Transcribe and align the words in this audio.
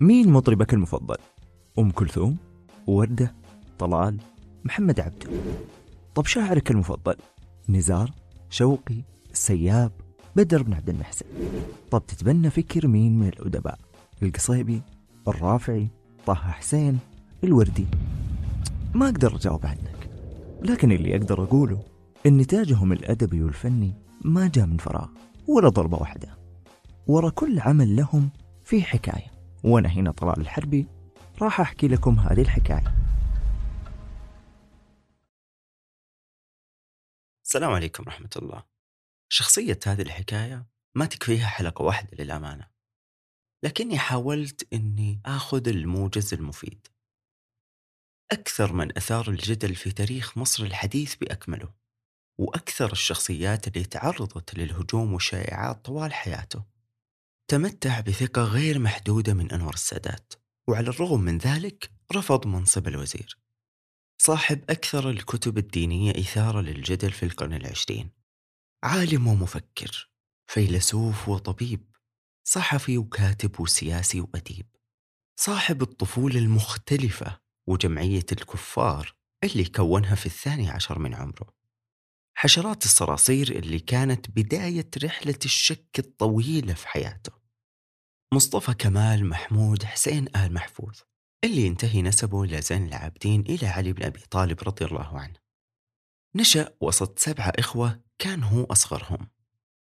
مين 0.00 0.28
مطربك 0.28 0.74
المفضل؟ 0.74 1.16
أم 1.78 1.90
كلثوم؟ 1.90 2.36
وردة؟ 2.86 3.34
طلال؟ 3.78 4.16
محمد 4.64 5.00
عبده 5.00 5.30
طب 6.14 6.26
شاعرك 6.26 6.70
المفضل؟ 6.70 7.14
نزار؟ 7.68 8.10
شوقي؟ 8.50 9.02
السياب؟ 9.32 9.92
بدر 10.36 10.62
بن 10.62 10.72
عبد 10.72 10.88
المحسن 10.88 11.26
طب 11.90 12.02
تتبنى 12.06 12.50
فكر 12.50 12.86
مين 12.86 13.18
من 13.18 13.28
الأدباء؟ 13.28 13.78
القصيبي؟ 14.22 14.82
الرافعي؟ 15.28 15.88
طه 16.26 16.34
حسين؟ 16.34 16.98
الوردي؟ 17.44 17.86
ما 18.94 19.06
أقدر 19.08 19.36
أجاوب 19.36 19.66
عنك 19.66 20.08
لكن 20.62 20.92
اللي 20.92 21.16
أقدر 21.16 21.42
أقوله 21.42 21.82
إن 22.26 22.36
نتاجهم 22.38 22.92
الأدبي 22.92 23.42
والفني 23.42 23.92
ما 24.24 24.50
جاء 24.54 24.66
من 24.66 24.76
فراغ 24.76 25.08
ولا 25.48 25.68
ضربة 25.68 25.96
واحدة 25.98 26.28
ورا 27.06 27.30
كل 27.30 27.60
عمل 27.60 27.96
لهم 27.96 28.30
في 28.64 28.82
حكاية. 28.82 29.32
وأنا 29.64 29.88
هنا 29.88 30.10
طلال 30.10 30.40
الحربي 30.40 30.86
راح 31.42 31.60
أحكي 31.60 31.88
لكم 31.88 32.18
هذه 32.18 32.40
الحكاية. 32.40 32.94
السلام 37.44 37.70
عليكم 37.70 38.02
ورحمة 38.06 38.30
الله. 38.36 38.64
شخصية 39.28 39.78
هذه 39.86 40.02
الحكاية 40.02 40.66
ما 40.94 41.04
تكفيها 41.06 41.46
حلقة 41.46 41.82
واحدة 41.82 42.24
للأمانة. 42.24 42.68
لكني 43.62 43.98
حاولت 43.98 44.72
أني 44.72 45.20
أخذ 45.26 45.68
الموجز 45.68 46.34
المفيد. 46.34 46.86
أكثر 48.32 48.72
من 48.72 48.96
أثار 48.96 49.30
الجدل 49.30 49.74
في 49.74 49.92
تاريخ 49.92 50.38
مصر 50.38 50.64
الحديث 50.64 51.14
بأكمله 51.14 51.74
وأكثر 52.38 52.92
الشخصيات 52.92 53.68
اللي 53.68 53.84
تعرضت 53.84 54.54
للهجوم 54.54 55.12
والشائعات 55.12 55.84
طوال 55.84 56.12
حياته. 56.12 56.71
تمتع 57.48 58.00
بثقة 58.00 58.44
غير 58.44 58.78
محدودة 58.78 59.34
من 59.34 59.52
أنور 59.52 59.74
السادات 59.74 60.32
وعلى 60.68 60.88
الرغم 60.88 61.20
من 61.20 61.38
ذلك 61.38 61.90
رفض 62.12 62.46
منصب 62.46 62.88
الوزير. 62.88 63.38
صاحب 64.18 64.70
أكثر 64.70 65.10
الكتب 65.10 65.58
الدينية 65.58 66.10
إثارة 66.10 66.60
للجدل 66.60 67.12
في 67.12 67.22
القرن 67.22 67.54
العشرين. 67.54 68.10
عالم 68.82 69.26
ومفكر 69.26 70.10
فيلسوف 70.46 71.28
وطبيب 71.28 71.92
صحفي 72.44 72.98
وكاتب 72.98 73.60
وسياسي 73.60 74.20
وأديب. 74.20 74.66
صاحب 75.36 75.82
الطفولة 75.82 76.38
المختلفة 76.38 77.40
وجمعية 77.66 78.26
الكفار 78.32 79.16
اللي 79.44 79.64
كونها 79.64 80.14
في 80.14 80.26
الثاني 80.26 80.70
عشر 80.70 80.98
من 80.98 81.14
عمره. 81.14 81.61
حشرات 82.42 82.84
الصراصير 82.84 83.50
اللي 83.58 83.78
كانت 83.78 84.30
بداية 84.30 84.90
رحلة 85.04 85.38
الشك 85.44 85.98
الطويلة 85.98 86.74
في 86.74 86.88
حياته. 86.88 87.32
مصطفى 88.34 88.74
كمال 88.74 89.26
محمود 89.26 89.84
حسين 89.84 90.28
آل 90.36 90.54
محفوظ. 90.54 91.00
اللي 91.44 91.66
ينتهي 91.66 92.02
نسبه 92.02 92.42
إلى 92.42 92.62
زين 92.62 92.86
العابدين 92.86 93.40
إلى 93.40 93.66
علي 93.66 93.92
بن 93.92 94.02
أبي 94.02 94.20
طالب 94.20 94.60
رضي 94.62 94.84
الله 94.84 95.20
عنه. 95.20 95.34
نشأ 96.34 96.74
وسط 96.80 97.18
سبعة 97.18 97.52
إخوة 97.58 98.00
كان 98.18 98.42
هو 98.42 98.64
أصغرهم. 98.64 99.28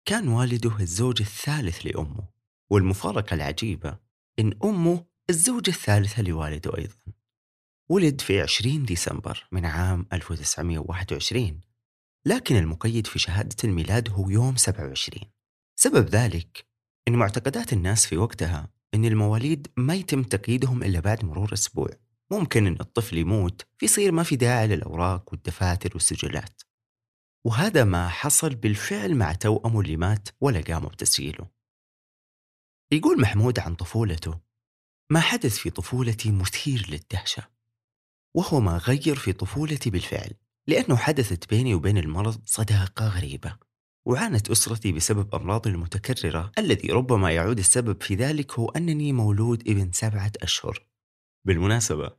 كان 0.06 0.28
والده 0.28 0.80
الزوج 0.80 1.22
الثالث 1.22 1.86
لأمه 1.86 2.28
والمفارقة 2.70 3.34
العجيبة 3.34 4.00
إن 4.40 4.60
أمه 4.64 5.06
الزوجة 5.30 5.70
الثالثة 5.70 6.22
لوالده 6.22 6.78
أيضا. 6.78 6.96
ولد 7.90 8.22
في 8.22 8.42
20 8.42 8.86
ديسمبر 8.86 9.48
من 9.52 9.66
عام 9.66 10.06
1921 10.14 11.75
لكن 12.26 12.56
المقيد 12.56 13.08
في 13.08 13.20
شهادة 13.20 13.56
الميلاد 13.64 14.10
هو 14.10 14.30
يوم 14.30 14.56
27 14.56 15.32
سبب 15.76 16.10
ذلك 16.10 16.66
أن 17.08 17.14
معتقدات 17.14 17.74
الناس 17.74 18.06
في 18.06 18.18
وقتها 18.18 18.70
أن 18.94 19.06
المواليد 19.06 19.68
ما 19.78 19.96
يتم 19.96 20.24
تقييدهم 20.24 20.84
إلا 20.84 21.00
بعد 21.00 21.26
مرور 21.26 21.54
أسبوع. 21.54 21.90
ممكن 22.32 22.68
أن 22.68 22.78
الطفل 22.80 23.18
يموت 23.18 23.62
فيصير 23.78 24.12
ما 24.12 24.24
في 24.24 24.36
داعي 24.36 24.68
للأوراق 24.68 25.32
والدفاتر 25.32 25.90
والسجلات. 25.94 26.62
وهذا 27.46 27.84
ما 27.84 28.10
حصل 28.10 28.56
بالفعل 28.56 29.16
مع 29.16 29.34
توأمه 29.34 29.82
اللي 29.82 29.98
مات 29.98 30.30
ولا 30.42 30.62
قاموا 30.62 30.90
بتسجيله. 30.90 31.50
يقول 32.92 33.22
محمود 33.22 33.60
عن 33.60 33.76
طفولته 33.76 34.40
ما 35.10 35.20
حدث 35.20 35.58
في 35.58 35.70
طفولتي 35.70 36.32
مثير 36.32 36.86
للدهشة 36.90 37.50
وهو 38.34 38.60
ما 38.60 38.78
غير 38.78 39.16
في 39.16 39.34
طفولتي 39.34 39.90
بالفعل. 39.90 40.34
لأنه 40.68 40.96
حدثت 40.96 41.50
بيني 41.50 41.76
وبين 41.76 41.98
المرض 41.98 42.42
صداقة 42.46 43.08
غريبة 43.08 43.58
وعانت 44.06 44.50
أسرتي 44.50 44.92
بسبب 44.92 45.36
أمراض 45.36 45.68
المتكررة 45.68 46.52
الذي 46.58 46.92
ربما 46.92 47.32
يعود 47.32 47.60
السبب 47.60 48.04
في 48.04 48.16
ذلك 48.16 48.60
هو 48.60 48.70
أنني 48.70 49.14
مولود 49.14 49.70
ابن 49.70 49.92
سبعة 49.92 50.32
أشهر. 50.42 50.86
بالمناسبة 51.46 52.12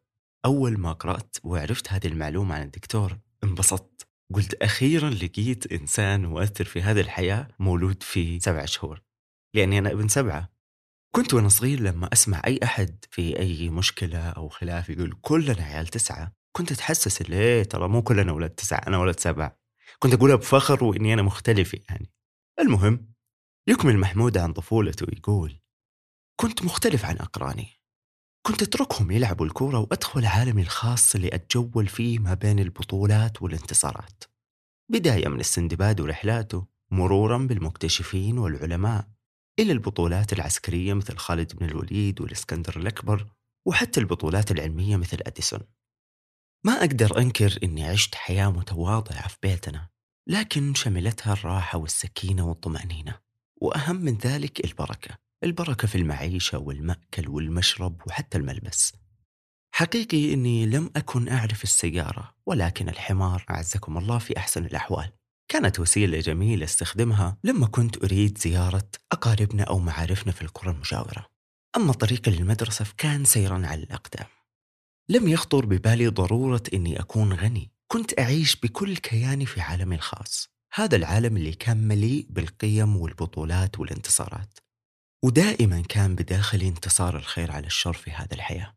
أول 0.44 0.78
ما 0.78 0.92
قرأت 0.92 1.36
وعرفت 1.42 1.92
هذه 1.92 2.06
المعلومة 2.06 2.54
عن 2.54 2.62
الدكتور 2.62 3.18
انبسطت. 3.44 4.06
قلت 4.34 4.54
أخيرا 4.54 5.10
لقيت 5.10 5.72
إنسان 5.72 6.26
مؤثر 6.26 6.64
في 6.64 6.82
هذه 6.82 7.00
الحياة 7.00 7.48
مولود 7.58 8.02
في 8.02 8.40
سبع 8.40 8.64
شهور 8.64 9.02
لأني 9.54 9.78
أنا 9.78 9.92
ابن 9.92 10.08
سبعة. 10.08 10.50
كنت 11.14 11.34
وأنا 11.34 11.48
صغير 11.48 11.80
لما 11.80 12.08
أسمع 12.12 12.42
أي 12.46 12.60
أحد 12.64 13.04
في 13.10 13.38
أي 13.38 13.70
مشكلة 13.70 14.18
أو 14.18 14.48
خلاف 14.48 14.90
يقول 14.90 15.18
كلنا 15.20 15.62
عيال 15.62 15.86
تسعة. 15.86 16.32
كنت 16.56 16.72
أتحسس 16.72 17.20
اللي 17.20 17.36
إيه 17.36 17.62
ترى 17.62 17.88
مو 17.88 18.02
كلنا 18.02 18.32
ولد 18.32 18.50
تسعة 18.50 18.78
أنا 18.86 18.98
ولد 18.98 19.20
سبعة. 19.20 19.60
كنت 19.98 20.14
أقولها 20.14 20.36
بفخر 20.36 20.84
وإني 20.84 21.14
أنا 21.14 21.22
مختلف 21.22 21.74
يعني. 21.74 22.10
المهم 22.60 23.12
يكمل 23.66 23.98
محمود 23.98 24.38
عن 24.38 24.52
طفولته 24.52 25.06
يقول 25.16 25.60
كنت 26.40 26.64
مختلف 26.64 27.04
عن 27.04 27.16
أقراني. 27.16 27.68
كنت 28.46 28.62
أتركهم 28.62 29.10
يلعبوا 29.10 29.46
الكورة 29.46 29.78
وأدخل 29.78 30.26
عالمي 30.26 30.62
الخاص 30.62 31.14
اللي 31.14 31.28
أتجول 31.32 31.86
فيه 31.86 32.18
ما 32.18 32.34
بين 32.34 32.58
البطولات 32.58 33.42
والانتصارات. 33.42 34.24
بداية 34.90 35.28
من 35.28 35.40
السندباد 35.40 36.00
ورحلاته 36.00 36.66
مرورا 36.90 37.38
بالمكتشفين 37.38 38.38
والعلماء 38.38 39.08
إلى 39.58 39.72
البطولات 39.72 40.32
العسكرية 40.32 40.94
مثل 40.94 41.16
خالد 41.16 41.56
بن 41.56 41.66
الوليد 41.66 42.20
والإسكندر 42.20 42.76
الأكبر 42.76 43.26
وحتى 43.66 44.00
البطولات 44.00 44.50
العلمية 44.50 44.96
مثل 44.96 45.18
أديسون. 45.26 45.60
ما 46.66 46.72
أقدر 46.72 47.18
أنكر 47.18 47.58
إني 47.62 47.84
عشت 47.84 48.14
حياة 48.14 48.48
متواضعة 48.48 49.28
في 49.28 49.36
بيتنا 49.42 49.88
لكن 50.26 50.74
شملتها 50.74 51.32
الراحة 51.32 51.78
والسكينة 51.78 52.48
والطمأنينة 52.48 53.18
وأهم 53.56 53.96
من 53.96 54.14
ذلك 54.18 54.64
البركة 54.64 55.18
البركة 55.44 55.88
في 55.88 55.98
المعيشة 55.98 56.58
والمأكل 56.58 57.28
والمشرب 57.28 58.00
وحتى 58.06 58.38
الملبس. 58.38 58.92
حقيقي 59.74 60.34
أني 60.34 60.66
لم 60.66 60.90
أكن 60.96 61.28
أعرف 61.28 61.62
السيارة 61.62 62.34
ولكن 62.46 62.88
الحمار 62.88 63.44
أعزكم 63.50 63.98
الله 63.98 64.18
في 64.18 64.36
أحسن 64.36 64.64
الأحوال. 64.64 65.12
كانت 65.48 65.80
وسيلة 65.80 66.20
جميلة 66.20 66.64
أستخدمها 66.64 67.36
لما 67.44 67.66
كنت 67.66 68.04
أريد 68.04 68.38
زيارة 68.38 68.88
أقاربنا 69.12 69.62
أو 69.62 69.78
معارفنا 69.78 70.32
في 70.32 70.42
القرى 70.42 70.70
المجاورة. 70.70 71.26
أما 71.76 71.92
طريقي 71.92 72.30
للمدرسة 72.30 72.84
فكان 72.84 73.24
سيرا 73.24 73.66
على 73.66 73.82
الأقدام. 73.82 74.35
لم 75.08 75.28
يخطر 75.28 75.66
ببالي 75.66 76.08
ضرورة 76.08 76.62
أني 76.74 77.00
أكون 77.00 77.32
غني. 77.32 77.70
كنت 77.88 78.18
أعيش 78.18 78.56
بكل 78.56 78.96
كياني 78.96 79.46
في 79.46 79.60
عالمي 79.60 79.94
الخاص. 79.94 80.48
هذا 80.74 80.96
العالم 80.96 81.36
اللي 81.36 81.52
كان 81.52 81.88
مليء 81.88 82.26
بالقيم 82.30 82.96
والبطولات 82.96 83.78
والانتصارات. 83.78 84.58
ودائما 85.24 85.82
كان 85.88 86.14
بداخلي 86.14 86.68
انتصار 86.68 87.16
الخير 87.16 87.52
على 87.52 87.66
الشر 87.66 87.92
في 87.92 88.10
هذا 88.10 88.34
الحياة. 88.34 88.74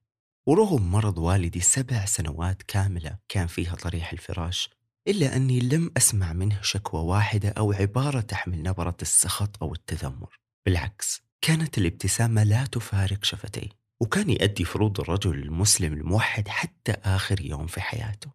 ورغم 0.47 0.91
مرض 0.91 1.17
والدي 1.17 1.59
سبع 1.59 2.06
سنوات 2.06 2.63
كاملة 2.63 3.17
كان 3.29 3.47
فيها 3.47 3.75
طريح 3.75 4.11
الفراش 4.11 4.69
إلا 5.07 5.35
أني 5.35 5.59
لم 5.59 5.91
أسمع 5.97 6.34
منه 6.34 6.61
شكوى 6.61 7.01
واحدة 7.01 7.50
أو 7.50 7.72
عبارة 7.72 8.22
تحمل 8.22 8.63
نبرة 8.63 8.97
السخط 9.01 9.63
أو 9.63 9.73
التذمر. 9.73 10.40
بالعكس 10.66 11.22
كانت 11.41 11.78
الابتسامة 11.78 12.43
لا 12.43 12.66
تفارق 12.66 13.23
شفتي 13.23 13.78
وكان 14.01 14.29
يؤدي 14.29 14.66
فروض 14.66 14.99
الرجل 14.99 15.35
المسلم 15.35 15.93
الموحد 15.93 16.47
حتى 16.47 16.91
آخر 16.91 17.41
يوم 17.41 17.67
في 17.67 17.81
حياته. 17.81 18.31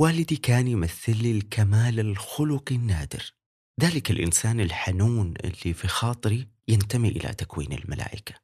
والدي 0.00 0.36
كان 0.36 0.68
يمثل 0.68 1.22
لي 1.22 1.30
الكمال 1.30 2.00
الخلقي 2.00 2.74
النادر. 2.74 3.34
ذلك 3.80 4.10
الإنسان 4.10 4.60
الحنون 4.60 5.34
اللي 5.44 5.74
في 5.74 5.88
خاطري 5.88 6.48
ينتمي 6.68 7.08
إلى 7.08 7.34
تكوين 7.34 7.72
الملائكة. 7.72 8.34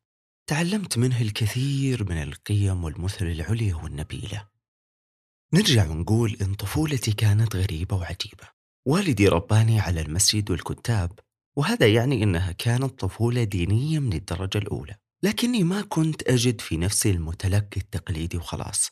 تعلمت 0.46 0.98
منه 0.98 1.20
الكثير 1.20 2.10
من 2.10 2.22
القيم 2.22 2.84
والمثل 2.84 3.26
العليا 3.26 3.74
والنبيلة. 3.74 4.48
نرجع 5.54 5.90
ونقول 5.90 6.36
إن 6.42 6.54
طفولتي 6.54 7.12
كانت 7.12 7.56
غريبة 7.56 7.96
وعجيبة. 7.96 8.48
والدي 8.86 9.28
رباني 9.28 9.80
على 9.80 10.00
المسجد 10.00 10.50
والكتاب 10.50 11.18
وهذا 11.56 11.86
يعني 11.86 12.22
إنها 12.22 12.52
كانت 12.52 13.00
طفولة 13.00 13.44
دينية 13.44 13.98
من 13.98 14.12
الدرجة 14.12 14.58
الأولى. 14.58 14.96
لكني 15.24 15.64
ما 15.64 15.82
كنت 15.82 16.28
أجد 16.28 16.60
في 16.60 16.76
نفسي 16.76 17.10
المتلقي 17.10 17.76
التقليدي 17.80 18.36
وخلاص. 18.36 18.90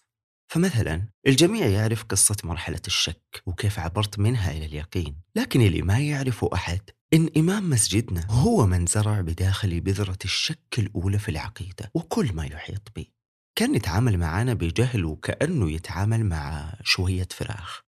فمثلا 0.53 1.09
الجميع 1.27 1.67
يعرف 1.67 2.05
قصة 2.05 2.37
مرحلة 2.45 2.81
الشك 2.87 3.43
وكيف 3.47 3.79
عبرت 3.79 4.19
منها 4.19 4.51
إلى 4.51 4.67
اليقين 4.67 5.17
لكن 5.37 5.61
اللي 5.61 5.83
ما 5.83 5.99
يعرفه 5.99 6.51
أحد 6.55 6.81
إن 7.15 7.31
إمام 7.37 7.71
مسجدنا 7.71 8.27
هو 8.31 8.67
من 8.67 8.87
زرع 8.87 9.21
بداخلي 9.21 9.81
بذرة 9.81 10.19
الشك 10.25 10.79
الأولى 10.79 11.19
في 11.19 11.29
العقيدة 11.29 11.91
وكل 11.95 12.33
ما 12.33 12.47
يحيط 12.47 12.89
بي. 12.95 13.13
كان 13.59 13.75
يتعامل 13.75 14.19
معنا 14.19 14.55
بجهل 14.55 15.05
وكأنه 15.05 15.71
يتعامل 15.71 16.27
مع 16.27 16.75
شوية 16.83 17.29
فراخ 17.31 17.83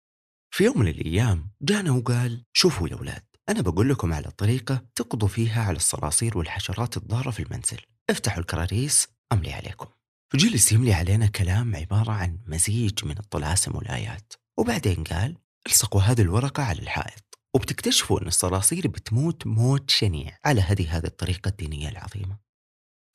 في 0.54 0.64
يوم 0.64 0.78
من 0.78 0.88
الأيام 0.88 1.50
جانا 1.62 1.90
وقال 1.90 2.44
شوفوا 2.52 2.88
يا 2.88 2.94
أولاد 2.94 3.31
أنا 3.48 3.60
بقول 3.60 3.88
لكم 3.88 4.12
على 4.12 4.30
طريقة 4.30 4.86
تقضوا 4.94 5.28
فيها 5.28 5.62
على 5.64 5.76
الصراصير 5.76 6.38
والحشرات 6.38 6.96
الضارة 6.96 7.30
في 7.30 7.42
المنزل. 7.42 7.80
افتحوا 8.10 8.40
الكراريس 8.40 9.08
أملي 9.32 9.52
عليكم. 9.52 9.86
فجلس 10.32 10.72
يملي 10.72 10.94
علينا 10.94 11.26
كلام 11.26 11.76
عبارة 11.76 12.12
عن 12.12 12.38
مزيج 12.46 13.04
من 13.04 13.18
الطلاسم 13.18 13.76
والآيات. 13.76 14.32
وبعدين 14.58 15.04
قال 15.04 15.36
الصقوا 15.66 16.00
هذه 16.00 16.20
الورقة 16.20 16.62
على 16.62 16.78
الحائط. 16.78 17.38
وبتكتشفوا 17.54 18.20
أن 18.20 18.26
الصراصير 18.26 18.88
بتموت 18.88 19.46
موت 19.46 19.90
شنيع. 19.90 20.38
على 20.44 20.60
هذه 20.60 20.96
هذه 20.96 21.06
الطريقة 21.06 21.48
الدينية 21.48 21.88
العظيمة. 21.88 22.38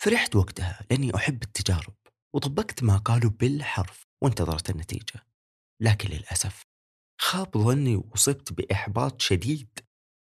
فرحت 0.02 0.36
وقتها 0.36 0.86
لأني 0.92 1.16
أحب 1.16 1.44
التجارب. 1.44 1.96
وطبقت 2.36 2.84
ما 2.84 2.98
قالوا 2.98 3.32
بالحرف 3.32 4.08
وانتظرت 4.24 4.70
النتيجة. 4.70 5.26
لكن 5.82 6.10
للأسف 6.10 6.66
خاب 7.22 7.58
ظني 7.58 7.96
وأصبت 7.96 8.54
بإحباط 8.54 9.22
شديد. 9.22 9.87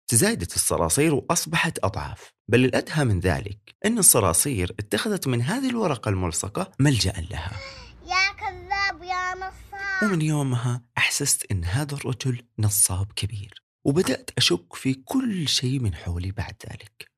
تزايدت 0.09 0.55
الصراصير 0.55 1.15
وأصبحت 1.15 1.79
أضعاف. 1.85 2.33
بل 2.49 2.65
الأدهى 2.65 3.05
من 3.05 3.21
ذلك 3.21 3.75
أن 3.87 3.99
الصراصير 3.99 4.75
اتخذت 4.79 5.29
من 5.29 5.43
هذه 5.43 5.71
الورقة 5.71 6.09
الملصقة 6.09 6.73
ملجأ 6.81 7.13
لها. 7.31 7.53
يا 8.07 8.33
كذاب 8.39 9.03
يا 9.03 9.35
نصاب. 9.35 10.03
ومن 10.03 10.23
يومها 10.23 10.83
أحسست 10.99 11.47
أن 11.51 11.65
هذا 11.65 11.95
الرجل 11.95 12.43
نصاب 12.59 13.13
كبير 13.17 13.63
وبدأت 13.87 14.31
أشك 14.39 14.75
في 14.75 14.95
كل 14.95 15.49
شيء 15.49 15.81
من 15.81 15.95
حولي 15.95 16.31
بعد 16.31 16.55
ذلك. 16.71 17.11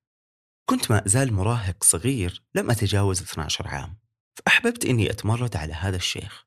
كنت 0.70 0.91
ما 0.91 1.06
أزال 1.06 1.32
مراهق 1.32 1.84
صغير 1.84 2.43
لم 2.55 2.70
أتجاوز 2.70 3.23
12 3.23 3.69
عام 3.69 3.99
فأحببت 4.38 4.84
أني 4.84 5.11
أتمرد 5.11 5.56
على 5.56 5.75
هذا 5.75 5.96
الشيخ. 5.96 6.46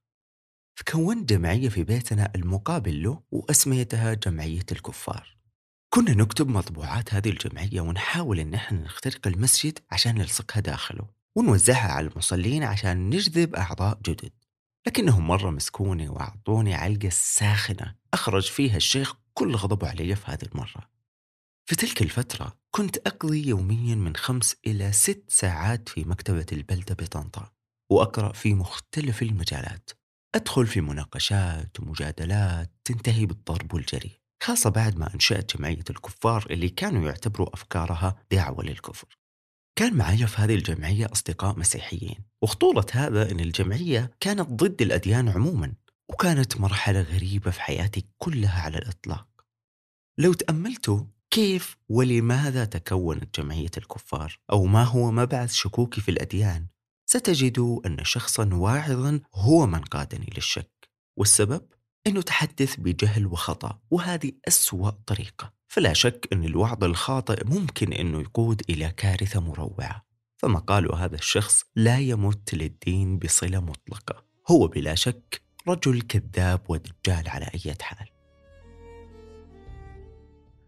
فكونت 0.75 1.29
جمعية 1.29 1.69
في 1.69 1.83
بيتنا 1.83 2.31
المقابل 2.35 3.03
له 3.03 3.23
وأسميتها 3.31 4.13
جمعية 4.13 4.65
الكفار. 4.71 5.40
كنا 5.93 6.13
نكتب 6.13 6.47
مطبوعات 6.47 7.13
هذه 7.13 7.29
الجمعية 7.29 7.81
ونحاول 7.81 8.39
أن 8.39 8.53
إحنا 8.53 8.79
نخترق 8.79 9.27
المسجد 9.27 9.79
عشان 9.91 10.15
نلصقها 10.15 10.59
داخله 10.59 11.07
ونوزعها 11.35 11.91
على 11.91 12.07
المصلين 12.07 12.63
عشان 12.63 13.09
نجذب 13.09 13.55
أعضاء 13.55 13.99
جدد. 14.05 14.31
لكنهم 14.87 15.27
مرة 15.27 15.49
مسكوني 15.49 16.09
وأعطوني 16.09 16.73
علقة 16.73 17.09
ساخنة 17.11 17.95
أخرج 18.13 18.49
فيها 18.49 18.77
الشيخ 18.77 19.13
كل 19.33 19.55
غضبه 19.55 19.89
علي 19.89 20.15
في 20.15 20.31
هذه 20.31 20.43
المرة. 20.53 20.89
في 21.65 21.75
تلك 21.75 22.01
الفترة 22.01 22.57
كنت 22.71 22.97
أقضي 22.97 23.47
يوميا 23.47 23.95
من 23.95 24.15
خمس 24.15 24.55
إلى 24.67 24.91
ست 24.91 25.23
ساعات 25.27 25.89
في 25.89 26.03
مكتبة 26.03 26.45
البلدة 26.51 26.95
بطنطا 26.95 27.51
وأقرأ 27.89 28.33
في 28.33 28.53
مختلف 28.53 29.21
المجالات. 29.21 29.89
أدخل 30.35 30.67
في 30.67 30.81
مناقشات 30.81 31.79
ومجادلات 31.79 32.71
تنتهي 32.83 33.25
بالضرب 33.25 33.73
والجري 33.73 34.20
خاصة 34.41 34.69
بعد 34.69 34.97
ما 34.97 35.13
أنشأت 35.13 35.57
جمعية 35.57 35.83
الكفار 35.89 36.47
اللي 36.49 36.69
كانوا 36.69 37.05
يعتبروا 37.05 37.53
أفكارها 37.53 38.15
دعوة 38.31 38.63
للكفر. 38.63 39.17
كان 39.75 39.93
معي 39.93 40.27
في 40.27 40.41
هذه 40.41 40.55
الجمعية 40.55 41.09
أصدقاء 41.11 41.59
مسيحيين 41.59 42.23
وخطورة 42.41 42.85
هذا 42.91 43.31
أن 43.31 43.39
الجمعية 43.39 44.11
كانت 44.19 44.49
ضد 44.49 44.81
الأديان 44.81 45.29
عموما 45.29 45.73
وكانت 46.09 46.57
مرحلة 46.57 47.01
غريبة 47.01 47.51
في 47.51 47.61
حياتي 47.61 48.05
كلها 48.17 48.61
على 48.61 48.77
الإطلاق. 48.77 49.27
لو 50.17 50.33
تأملتوا 50.33 51.03
كيف 51.29 51.77
ولماذا 51.89 52.65
تكونت 52.65 53.39
جمعية 53.39 53.71
الكفار 53.77 54.39
أو 54.51 54.65
ما 54.65 54.83
هو 54.83 55.11
مبعث 55.11 55.53
شكوكي 55.53 56.01
في 56.01 56.11
الأديان 56.11 56.67
ستجدوا 57.09 57.87
أن 57.87 58.03
شخصا 58.03 58.49
واعظا 58.53 59.19
هو 59.35 59.67
من 59.67 59.81
قادني 59.81 60.33
للشك. 60.35 60.89
والسبب؟ 61.17 61.61
أنه 62.07 62.21
تحدث 62.21 62.75
بجهل 62.75 63.27
وخطأ 63.27 63.79
وهذه 63.91 64.31
أسوأ 64.47 64.89
طريقة. 64.89 65.53
فلا 65.67 65.93
شك 65.93 66.27
أن 66.33 66.43
الوعظ 66.43 66.83
الخاطئ 66.83 67.47
ممكن 67.47 67.93
أنه 67.93 68.19
يقود 68.21 68.61
إلى 68.69 68.89
كارثة 68.97 69.39
مروعة. 69.39 70.05
فمقال 70.37 70.95
هذا 70.95 71.15
الشخص 71.15 71.63
لا 71.75 71.99
يمت 71.99 72.55
للدين 72.55 73.19
بصلة 73.19 73.59
مطلقة. 73.59 74.23
هو 74.51 74.67
بلا 74.67 74.95
شك 74.95 75.41
رجل 75.67 76.01
كذاب 76.01 76.61
ودجال 76.69 77.29
على 77.29 77.45
أي 77.45 77.75
حال. 77.81 78.07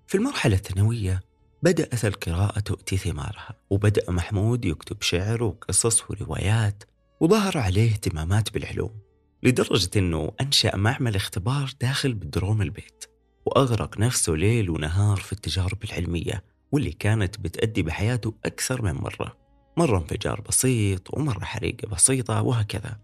في 0.07 0.15
المرحلة 0.15 0.55
الثانوية 0.55 1.21
بدأت 1.63 2.05
القراءة 2.05 2.59
تؤتي 2.59 2.97
ثمارها 2.97 3.55
وبدأ 3.69 4.11
محمود 4.11 4.65
يكتب 4.65 5.01
شعر 5.01 5.43
وقصص 5.43 6.11
وروايات 6.11 6.83
وظهر 7.19 7.57
عليه 7.57 7.91
اهتمامات 7.91 8.53
بالعلوم. 8.53 9.02
لدرجة 9.43 9.89
أنه 9.95 10.31
أنشأ 10.41 10.75
معمل 10.75 11.15
اختبار 11.15 11.71
داخل 11.81 12.13
بدروم 12.13 12.61
البيت 12.61 13.05
وأغرق 13.45 13.97
نفسه 13.99 14.33
ليل 14.33 14.69
ونهار 14.69 15.17
في 15.17 15.33
التجارب 15.33 15.83
العلمية 15.83 16.43
واللي 16.71 16.91
كانت 16.91 17.39
بتأدي 17.39 17.81
بحياته 17.81 18.33
أكثر 18.45 18.81
من 18.81 18.93
مرة. 18.93 19.37
مرة 19.77 19.97
انفجار 19.97 20.41
بسيط 20.41 21.13
ومرة 21.13 21.43
حريقة 21.43 21.87
بسيطة 21.87 22.41
وهكذا. 22.41 22.99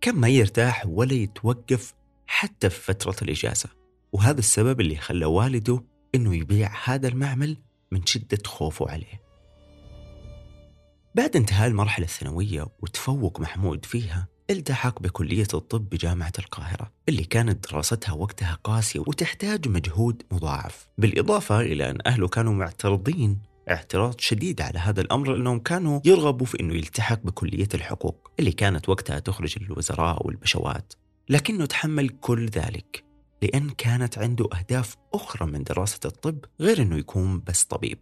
كان 0.00 0.14
ما 0.14 0.28
يرتاح 0.28 0.86
ولا 0.86 1.12
يتوقف 1.12 1.94
حتى 2.26 2.70
في 2.70 2.80
فترة 2.80 3.16
الإجازة 3.22 3.68
وهذا 4.12 4.38
السبب 4.38 4.80
اللي 4.80 4.96
خلى 4.96 5.24
والده 5.24 5.84
أنه 6.14 6.36
يبيع 6.36 6.72
هذا 6.84 7.08
المعمل 7.08 7.56
من 7.92 8.06
شدة 8.06 8.38
خوفه 8.46 8.90
عليه. 8.90 9.22
بعد 11.14 11.36
انتهاء 11.36 11.68
المرحلة 11.68 12.04
الثانوية 12.04 12.66
وتفوق 12.82 13.40
محمود 13.40 13.84
فيها 13.84 14.28
التحق 14.50 15.02
بكلية 15.02 15.46
الطب 15.54 15.88
بجامعة 15.88 16.32
القاهرة 16.38 16.92
اللي 17.08 17.24
كانت 17.24 17.70
دراستها 17.70 18.12
وقتها 18.12 18.58
قاسية 18.64 19.00
وتحتاج 19.00 19.68
مجهود 19.68 20.22
مضاعف. 20.32 20.88
بالإضافة 20.98 21.60
إلى 21.60 21.90
أن 21.90 21.98
أهله 22.06 22.28
كانوا 22.28 22.52
معترضين 22.52 23.38
اعتراض 23.70 24.20
شديد 24.20 24.60
على 24.60 24.78
هذا 24.78 25.00
الأمر 25.00 25.32
لأنهم 25.32 25.58
كانوا 25.58 26.00
يرغبوا 26.04 26.46
في 26.46 26.60
أنه 26.60 26.74
يلتحق 26.74 27.20
بكلية 27.24 27.68
الحقوق 27.74 28.30
اللي 28.38 28.52
كانت 28.52 28.88
وقتها 28.88 29.18
تخرج 29.18 29.54
الوزراء 29.62 30.26
والبشوات. 30.26 30.92
لكنه 31.28 31.66
تحمل 31.66 32.08
كل 32.08 32.46
ذلك 32.46 33.04
لأن 33.42 33.70
كانت 33.70 34.18
عنده 34.18 34.48
أهداف 34.58 34.96
أخرى 35.14 35.46
من 35.46 35.62
دراسة 35.62 36.00
الطب 36.04 36.44
غير 36.60 36.82
أنه 36.82 36.96
يكون 36.96 37.42
بس 37.46 37.64
طبيب. 37.64 37.98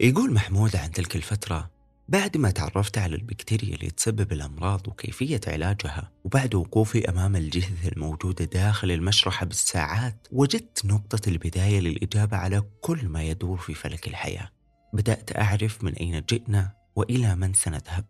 يقول 0.00 0.32
محمود 0.32 0.76
عن 0.76 0.90
تلك 0.90 1.16
الفترة 1.16 1.70
بعد 2.08 2.36
ما 2.36 2.50
تعرفت 2.50 2.98
على 2.98 3.16
البكتيريا 3.16 3.74
اللي 3.74 3.90
تسبب 3.90 4.32
الأمراض 4.32 4.88
وكيفية 4.88 5.40
علاجها 5.46 6.10
وبعد 6.24 6.54
وقوفي 6.54 7.08
أمام 7.10 7.36
الجثث 7.36 7.92
الموجودة 7.92 8.44
داخل 8.44 8.90
المشرحة 8.90 9.46
بالساعات 9.46 10.26
وجدت 10.32 10.84
نقطة 10.86 11.28
البداية 11.28 11.80
للإجابة 11.80 12.36
على 12.36 12.62
كل 12.80 13.08
ما 13.08 13.22
يدور 13.22 13.56
في 13.58 13.74
فلك 13.74 14.08
الحياة. 14.08 14.50
بدأت 14.92 15.36
أعرف 15.36 15.84
من 15.84 15.92
أين 15.92 16.22
جئنا 16.30 16.72
وإلى 16.96 17.34
من 17.36 17.54
سنذهب. 17.54 18.04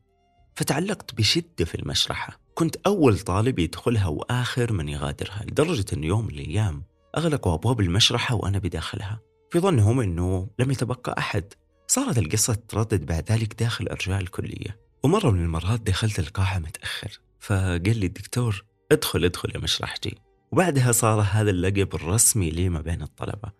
فتعلقت 0.54 1.14
بشدة 1.14 1.64
في 1.64 1.74
المشرحة. 1.74 2.40
كنت 2.54 2.76
أول 2.86 3.18
طالب 3.18 3.58
يدخلها 3.58 4.06
وآخر 4.06 4.72
من 4.72 4.88
يغادرها 4.88 5.44
لدرجة 5.44 5.86
أن 5.92 6.04
يوم 6.04 6.24
من 6.24 6.30
الأيام 6.34 6.82
أغلقوا 7.16 7.54
أبواب 7.54 7.80
المشرحة 7.80 8.34
وأنا 8.34 8.58
بداخلها. 8.58 9.20
في 9.50 9.58
ظنهم 9.58 10.00
أنه 10.00 10.48
لم 10.58 10.70
يتبقى 10.70 11.18
أحد. 11.18 11.44
صارت 11.86 12.18
القصة 12.18 12.54
تردد 12.68 13.06
بعد 13.06 13.32
ذلك 13.32 13.54
داخل 13.54 13.88
أرجاء 13.88 14.20
الكلية. 14.20 14.80
ومرة 15.02 15.30
من 15.30 15.44
المرات 15.44 15.80
دخلت 15.80 16.18
القاعة 16.18 16.58
متأخر. 16.58 17.20
فقال 17.40 17.98
لي 17.98 18.06
الدكتور 18.06 18.64
ادخل 18.92 19.24
ادخل 19.24 19.50
يا 19.54 19.60
مشرحتي. 19.60 20.14
وبعدها 20.52 20.92
صار 20.92 21.20
هذا 21.20 21.50
اللقب 21.50 21.94
الرسمي 21.94 22.50
لي 22.50 22.68
ما 22.68 22.80
بين 22.80 23.02
الطلبة. 23.02 23.52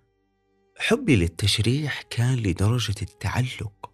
حبي 0.78 1.16
للتشريح 1.16 2.02
كان 2.02 2.36
لدرجة 2.36 2.94
التعلق. 3.02 3.90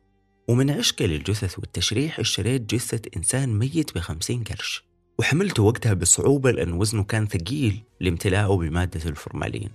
ومن 0.48 0.70
عشقي 0.70 1.06
للجثث 1.06 1.58
والتشريح 1.58 2.20
اشتريت 2.20 2.74
جثة 2.74 3.02
إنسان 3.16 3.58
ميت 3.58 3.94
بخمسين 3.94 4.44
قرش. 4.44 4.84
وحملته 5.18 5.62
وقتها 5.62 5.94
بصعوبة 5.94 6.50
لأن 6.50 6.72
وزنه 6.72 7.04
كان 7.04 7.26
ثقيل 7.26 7.82
لامتلاءه 8.00 8.56
بمادة 8.56 9.10
الفورمالين. 9.10 9.70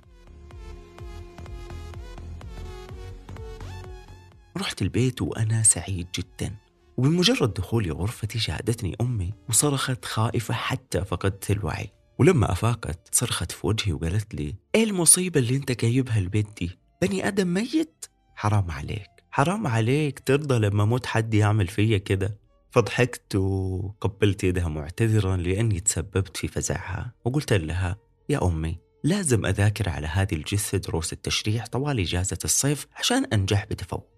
رحت 4.58 4.82
البيت 4.82 5.22
وأنا 5.22 5.64
سعيد 5.64 6.08
جدا. 6.16 6.56
وبمجرد 6.98 7.54
دخولي 7.54 7.92
غرفتي 7.92 8.40
شاهدتني 8.40 8.96
أمي 9.02 9.34
وصرخت 9.50 10.06
خائفة 10.06 10.54
حتى 10.54 11.06
فقدت 11.06 11.52
الوعي. 11.52 11.92
ولما 12.20 12.52
أفاقت 12.52 13.16
صرخت 13.16 13.52
في 13.52 13.68
وجهي 13.68 13.94
وقالت 13.94 14.36
لي 14.36 14.56
إيه 14.76 14.84
المصيبة 14.84 15.40
اللي 15.40 15.56
أنت 15.56 15.72
جايبها 15.72 16.20
البيت 16.20 16.48
دي؟ 16.58 16.80
بني 17.02 17.28
آدم 17.28 17.48
ميت؟ 17.48 18.06
حرام 18.36 18.72
عليك 18.72 19.10
حرام 19.32 19.68
عليك 19.68 20.20
ترضى 20.20 20.60
لما 20.60 20.86
موت 20.86 21.06
حد 21.06 21.34
يعمل 21.34 21.68
فيا 21.68 21.98
كده. 21.98 22.38
فضحكت 22.72 23.36
وقبلت 23.36 24.44
يدها 24.44 24.68
معتذرا 24.68 25.38
لأني 25.38 25.80
تسببت 25.80 26.38
في 26.38 26.48
فزعها. 26.48 27.14
وقلت 27.26 27.54
لها 27.54 27.98
يا 28.30 28.44
أمي 28.48 28.78
لازم 29.04 29.46
أذاكر 29.46 29.90
على 29.90 30.08
هذه 30.08 30.36
الجثة 30.36 30.78
دروس 30.78 31.14
التشريح 31.14 31.68
طوال 31.68 32.00
إجازة 32.00 32.38
الصيف 32.46 32.88
عشان 32.96 33.26
أنجح 33.26 33.66
بتفوق. 33.66 34.13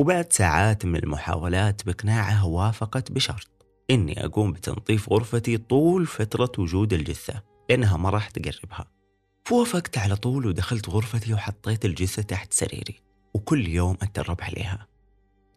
وبعد 0.00 0.32
ساعات 0.32 0.84
من 0.84 0.96
المحاولات 0.96 1.86
بإقناعها 1.86 2.44
وافقت 2.44 3.12
بشرط 3.12 3.66
إني 3.90 4.24
أقوم 4.24 4.52
بتنظيف 4.52 5.08
غرفتي 5.12 5.58
طول 5.58 6.06
فترة 6.06 6.52
وجود 6.58 6.92
الجثة 6.92 7.42
لأنها 7.70 7.96
ما 7.96 8.10
راح 8.10 8.30
تقربها. 8.30 8.86
فوافقت 9.44 9.98
على 9.98 10.16
طول 10.16 10.46
ودخلت 10.46 10.88
غرفتي 10.88 11.34
وحطيت 11.34 11.84
الجثة 11.84 12.22
تحت 12.22 12.52
سريري 12.52 13.00
وكل 13.34 13.68
يوم 13.68 13.96
أتدرب 14.02 14.40
عليها. 14.40 14.86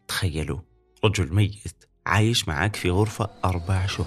تخيلوا 0.08 0.58
رجل 1.04 1.34
ميت 1.34 1.84
عايش 2.06 2.48
معك 2.48 2.76
في 2.76 2.90
غرفة 2.90 3.30
أربع 3.44 3.86
شهور. 3.86 4.06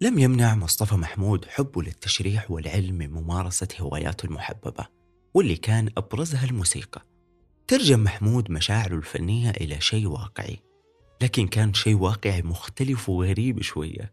لم 0.00 0.18
يمنع 0.18 0.54
مصطفى 0.54 0.94
محمود 0.94 1.44
حبه 1.44 1.82
للتشريح 1.82 2.50
والعلم 2.50 2.94
من 2.94 3.12
ممارسة 3.12 3.68
هواياته 3.80 4.26
المحببة. 4.26 5.03
واللي 5.34 5.56
كان 5.56 5.90
أبرزها 5.96 6.44
الموسيقى. 6.44 7.02
ترجم 7.68 8.04
محمود 8.04 8.50
مشاعره 8.50 8.94
الفنية 8.94 9.50
إلى 9.50 9.80
شيء 9.80 10.06
واقعي 10.06 10.58
لكن 11.22 11.46
كان 11.46 11.74
شيء 11.74 11.94
واقعي 11.96 12.42
مختلف 12.42 13.08
وغريب 13.08 13.62
شوية. 13.62 14.12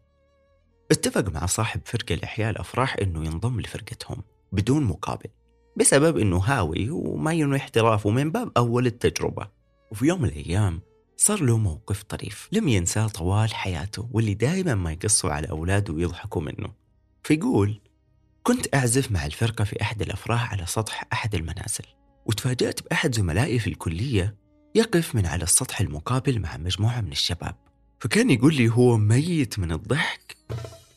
اتفق 0.91 1.29
مع 1.29 1.45
صاحب 1.45 1.81
فرقة 1.85 2.15
لإحياء 2.15 2.49
الأفراح 2.49 2.95
إنه 3.01 3.25
ينضم 3.25 3.59
لفرقتهم 3.59 4.23
بدون 4.51 4.83
مقابل 4.83 5.29
بسبب 5.75 6.17
إنه 6.17 6.37
هاوي 6.37 6.89
وما 6.89 7.33
ينوي 7.33 7.57
احترافه 7.57 8.09
من 8.09 8.31
باب 8.31 8.51
أول 8.57 8.85
التجربة. 8.85 9.47
وفي 9.91 10.05
يوم 10.05 10.21
من 10.21 10.29
الأيام 10.29 10.81
صار 11.17 11.43
له 11.43 11.57
موقف 11.57 12.03
طريف 12.03 12.49
لم 12.51 12.67
ينساه 12.67 13.07
طوال 13.07 13.53
حياته 13.53 14.09
واللي 14.11 14.33
دائما 14.33 14.75
ما 14.75 14.91
يقصوا 14.91 15.29
على 15.29 15.49
أولاده 15.49 15.93
ويضحكوا 15.93 16.41
منه. 16.41 16.73
فيقول 17.23 17.81
كنت 18.43 18.75
أعزف 18.75 19.11
مع 19.11 19.25
الفرقة 19.25 19.63
في 19.63 19.81
أحد 19.81 20.01
الأفراح 20.01 20.51
على 20.53 20.65
سطح 20.65 21.03
أحد 21.13 21.35
المنازل 21.35 21.85
وتفاجأت 22.25 22.83
بأحد 22.83 23.15
زملائي 23.15 23.59
في 23.59 23.67
الكلية 23.67 24.35
يقف 24.75 25.15
من 25.15 25.25
على 25.25 25.43
السطح 25.43 25.81
المقابل 25.81 26.39
مع 26.39 26.57
مجموعة 26.57 27.01
من 27.01 27.11
الشباب 27.11 27.55
فكان 27.99 28.29
يقول 28.29 28.55
لي 28.55 28.69
هو 28.69 28.97
ميت 28.97 29.59
من 29.59 29.71
الضحك 29.71 30.37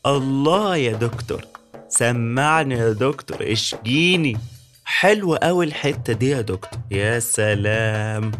الله 0.05 0.75
يا 0.77 0.93
دكتور 0.93 1.41
سمعني 1.89 2.75
يا 2.75 2.91
دكتور 2.91 3.51
اشجيني 3.51 4.37
حلوة 4.85 5.37
أوي 5.37 5.65
الحتة 5.65 6.13
دي 6.13 6.29
يا 6.29 6.41
دكتور. 6.41 6.79
يا 6.91 7.19
سلام. 7.19 8.31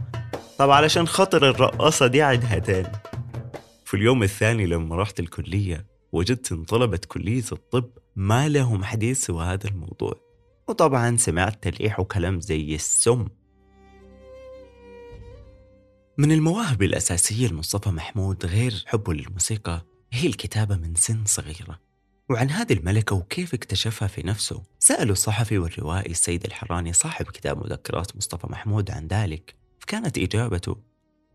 طب 0.58 0.70
علشان 0.70 1.08
خاطر 1.08 1.50
الرقاصة 1.50 2.08
دي 2.08 2.22
عيدها 2.24 2.60
تاني. 2.60 2.92
في 3.86 3.94
اليوم 3.94 4.24
الثاني 4.24 4.66
لما 4.66 4.96
رحت 4.96 5.20
الكلية 5.20 5.86
وجدت 6.16 6.52
إن 6.52 6.64
طلبة 6.64 7.00
كلية 7.08 7.44
الطب 7.52 7.90
ما 8.16 8.50
لهم 8.50 8.84
حديث 8.84 9.26
سوى 9.26 9.46
هذا 9.46 9.68
الموضوع. 9.68 10.16
وطبعا 10.68 11.18
سمعت 11.18 11.64
تلقيح 11.64 12.00
وكلام 12.00 12.42
زي 12.42 12.76
السم. 12.76 13.28
من 16.18 16.32
المواهب 16.32 16.84
الأساسية 16.84 17.48
لمصطفى 17.48 17.90
محمود 17.90 18.46
غير 18.46 18.84
حبه 18.88 19.14
للموسيقى 19.14 19.86
هي 20.12 20.28
الكتابة 20.28 20.76
من 20.76 20.96
سن 20.96 21.26
صغيرة. 21.26 21.80
وعن 22.30 22.50
هذه 22.50 22.74
الملكة 22.74 23.16
وكيف 23.16 23.54
اكتشفها 23.54 24.08
في 24.08 24.24
نفسه 24.24 24.64
سألوا 24.80 25.12
الصحفي 25.12 25.58
والروائي 25.58 26.12
السيد 26.12 26.46
الحراني 26.46 26.94
صاحب 26.94 27.26
كتاب 27.26 27.66
مذكرات 27.66 28.16
مصطفى 28.16 28.48
محمود 28.52 28.92
عن 28.92 29.08
ذلك 29.08 29.56
فكانت 29.80 30.18
إجابته 30.18 30.78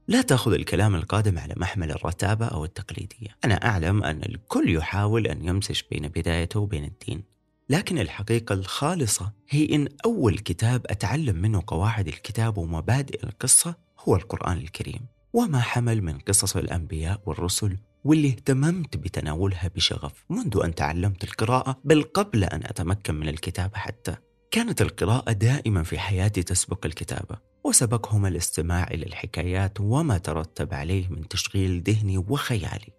لا 0.08 0.22
تأخذ 0.22 0.52
الكلام 0.52 0.94
القادم 0.94 1.38
على 1.38 1.54
محمل 1.56 1.90
الرتابة 1.90 2.46
أو 2.46 2.64
التقليدية. 2.64 3.28
أنا 3.44 3.54
أعلم 3.54 4.04
أن 4.04 4.22
الكل 4.22 4.74
يحاول 4.74 5.26
أن 5.26 5.44
يمزج 5.44 5.80
بين 5.90 6.08
بدايته 6.08 6.60
وبين 6.60 6.84
الدين. 6.84 7.22
لكن 7.68 7.98
الحقيقة 7.98 8.52
الخالصة 8.52 9.32
هي 9.50 9.74
إن 9.74 9.88
أول 10.04 10.38
كتاب 10.38 10.86
أتعلم 10.86 11.36
منه 11.36 11.62
قواعد 11.66 12.08
الكتاب 12.08 12.58
ومبادئ 12.58 13.24
القصة 13.24 13.74
هو 13.98 14.16
القرآن 14.16 14.56
الكريم. 14.56 15.00
وما 15.32 15.60
حمل 15.60 16.02
من 16.02 16.18
قصص 16.18 16.56
الأنبياء 16.56 17.20
والرسل 17.26 17.76
واللي 18.04 18.28
اهتممت 18.28 18.96
بتناولها 18.96 19.68
بشغف 19.68 20.24
منذ 20.30 20.60
أن 20.64 20.74
تعلمت 20.74 21.24
القراءة 21.24 21.80
بل 21.84 22.02
قبل 22.02 22.44
أن 22.44 22.60
أتمكن 22.64 23.14
من 23.14 23.28
الكتابة 23.28 23.76
حتى. 23.78 24.16
كانت 24.50 24.82
القراءة 24.82 25.32
دائما 25.32 25.82
في 25.82 25.98
حياتي 25.98 26.42
تسبق 26.42 26.86
الكتابة 26.86 27.38
وسبقهما 27.64 28.28
الاستماع 28.28 28.84
إلى 28.84 29.06
الحكايات 29.06 29.80
وما 29.80 30.18
ترتب 30.18 30.74
عليه 30.74 31.08
من 31.08 31.28
تشغيل 31.28 31.82
ذهني 31.82 32.18
وخيالي. 32.18 32.92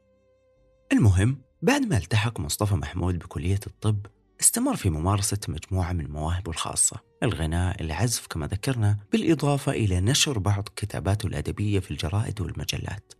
المهم 0.91 1.41
بعد 1.61 1.81
ما 1.81 1.97
التحق 1.97 2.39
مصطفى 2.39 2.75
محمود 2.75 3.19
بكلية 3.19 3.59
الطب 3.67 4.05
استمر 4.41 4.75
في 4.75 4.89
ممارسة 4.89 5.37
مجموعة 5.47 5.93
من 5.93 6.11
مواهبه 6.11 6.51
الخاصة 6.51 6.97
الغناء، 7.23 7.81
العزف 7.81 8.27
كما 8.27 8.47
ذكرنا 8.47 8.97
بالإضافة 9.11 9.71
إلى 9.71 10.01
نشر 10.01 10.39
بعض 10.39 10.69
كتاباته 10.75 11.27
الأدبية 11.27 11.79
في 11.79 11.91
الجرائد 11.91 12.41
والمجلات. 12.41 13.13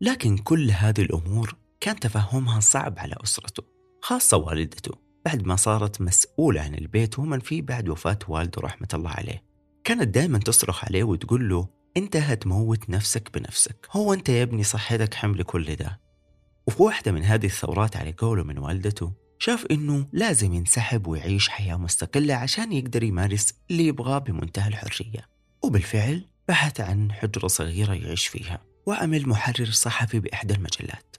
لكن 0.00 0.38
كل 0.38 0.70
هذه 0.70 1.00
الأمور 1.02 1.56
كان 1.80 2.00
تفهمها 2.00 2.60
صعب 2.60 2.98
على 2.98 3.16
أسرته 3.24 3.62
خاصة 4.02 4.36
والدته. 4.36 5.11
بعد 5.24 5.46
ما 5.46 5.56
صارت 5.56 6.00
مسؤولة 6.00 6.60
عن 6.60 6.74
البيت 6.74 7.18
ومن 7.18 7.40
فيه 7.40 7.62
بعد 7.62 7.88
وفاة 7.88 8.18
والده 8.28 8.62
رحمة 8.62 8.88
الله 8.94 9.10
عليه. 9.10 9.42
كانت 9.84 10.08
دائما 10.14 10.38
تصرخ 10.38 10.84
عليه 10.84 11.04
وتقول 11.04 11.48
له 11.48 11.68
انت 11.96 12.16
هتموت 12.16 12.90
نفسك 12.90 13.38
بنفسك. 13.38 13.86
هو 13.90 14.12
أنت 14.12 14.28
يا 14.28 14.42
ابني 14.42 14.64
صحتك 14.64 15.14
حمل 15.14 15.42
كل 15.42 15.76
ده. 15.76 16.00
وفي 16.66 16.82
واحدة 16.82 17.12
من 17.12 17.22
هذه 17.22 17.46
الثورات 17.46 17.96
على 17.96 18.14
قوله 18.18 18.42
من 18.42 18.58
والدته 18.58 19.12
شاف 19.38 19.66
إنه 19.70 20.06
لازم 20.12 20.52
ينسحب 20.52 21.06
ويعيش 21.06 21.48
حياة 21.48 21.76
مستقلة 21.76 22.34
عشان 22.34 22.72
يقدر 22.72 23.02
يمارس 23.02 23.54
اللي 23.70 23.86
يبغاه 23.86 24.18
بمنتهى 24.18 24.68
الحرية. 24.68 25.28
وبالفعل 25.62 26.24
بحث 26.48 26.80
عن 26.80 27.12
حجرة 27.12 27.46
صغيرة 27.46 27.94
يعيش 27.94 28.26
فيها 28.26 28.60
وعمل 28.86 29.28
محرر 29.28 29.70
صحفي 29.70 30.20
بإحدى 30.20 30.54
المجلات. 30.54 31.16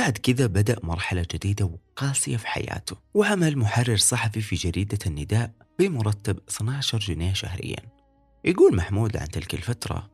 بعد 0.00 0.18
كذا 0.18 0.46
بدأ 0.46 0.76
مرحلة 0.82 1.26
جديدة 1.34 1.64
وقاسية 1.64 2.36
في 2.36 2.46
حياته 2.46 2.96
وعمل 3.14 3.58
محرر 3.58 3.96
صحفي 3.96 4.40
في 4.40 4.56
جريدة 4.56 4.98
النداء 5.06 5.52
بمرتب 5.78 6.38
12 6.48 6.98
جنيه 6.98 7.32
شهريا. 7.32 7.76
يقول 8.44 8.76
محمود 8.76 9.16
عن 9.16 9.28
تلك 9.28 9.54
الفترة 9.54 10.10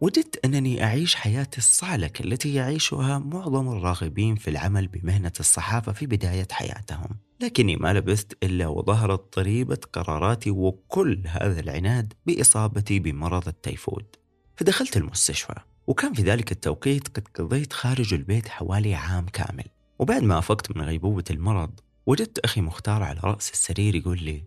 وجدت 0.00 0.44
أنني 0.44 0.84
أعيش 0.84 1.14
حياة 1.14 1.48
الصعلكة 1.58 2.22
التي 2.22 2.54
يعيشها 2.54 3.18
معظم 3.18 3.68
الراغبين 3.68 4.36
في 4.36 4.50
العمل 4.50 4.88
بمهنة 4.88 5.32
الصحافة 5.40 5.92
في 5.92 6.06
بداية 6.06 6.48
حياتهم. 6.50 7.08
لكني 7.40 7.76
ما 7.76 7.92
لبثت 7.92 8.44
إلا 8.44 8.66
وظهرت 8.66 9.38
ضريبة 9.38 9.78
قراراتي 9.92 10.50
وكل 10.50 11.22
هذا 11.26 11.60
العناد 11.60 12.12
بإصابتي 12.26 12.98
بمرض 12.98 13.48
التيفود. 13.48 14.16
فدخلت 14.56 14.96
المستشفى. 14.96 15.54
وكان 15.86 16.12
في 16.12 16.22
ذلك 16.22 16.52
التوقيت 16.52 17.08
قد 17.08 17.28
قضيت 17.34 17.72
خارج 17.72 18.14
البيت 18.14 18.48
حوالي 18.48 18.94
عام 18.94 19.26
كامل. 19.26 19.64
وبعد 19.98 20.22
ما 20.22 20.38
أفقت 20.38 20.76
من 20.76 20.82
غيبوبة 20.82 21.24
المرض 21.30 21.80
وجدت 22.06 22.38
أخي 22.38 22.60
مختار 22.60 23.02
على 23.02 23.20
رأس 23.24 23.50
السرير 23.50 23.94
يقول 23.94 24.22
لي 24.22 24.44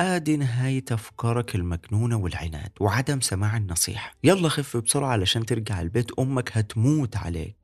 آدي 0.00 0.36
نهاية 0.36 0.84
أفكارك 0.90 1.54
المجنونة 1.54 2.16
والعناد 2.16 2.70
وعدم 2.80 3.20
سماع 3.20 3.56
النصيحة. 3.56 4.14
يلا 4.24 4.48
خف 4.48 4.76
بسرعة 4.76 5.08
علشان 5.08 5.46
ترجع 5.46 5.80
البيت 5.80 6.18
أمك 6.18 6.56
هتموت 6.56 7.16
عليك. 7.16 7.56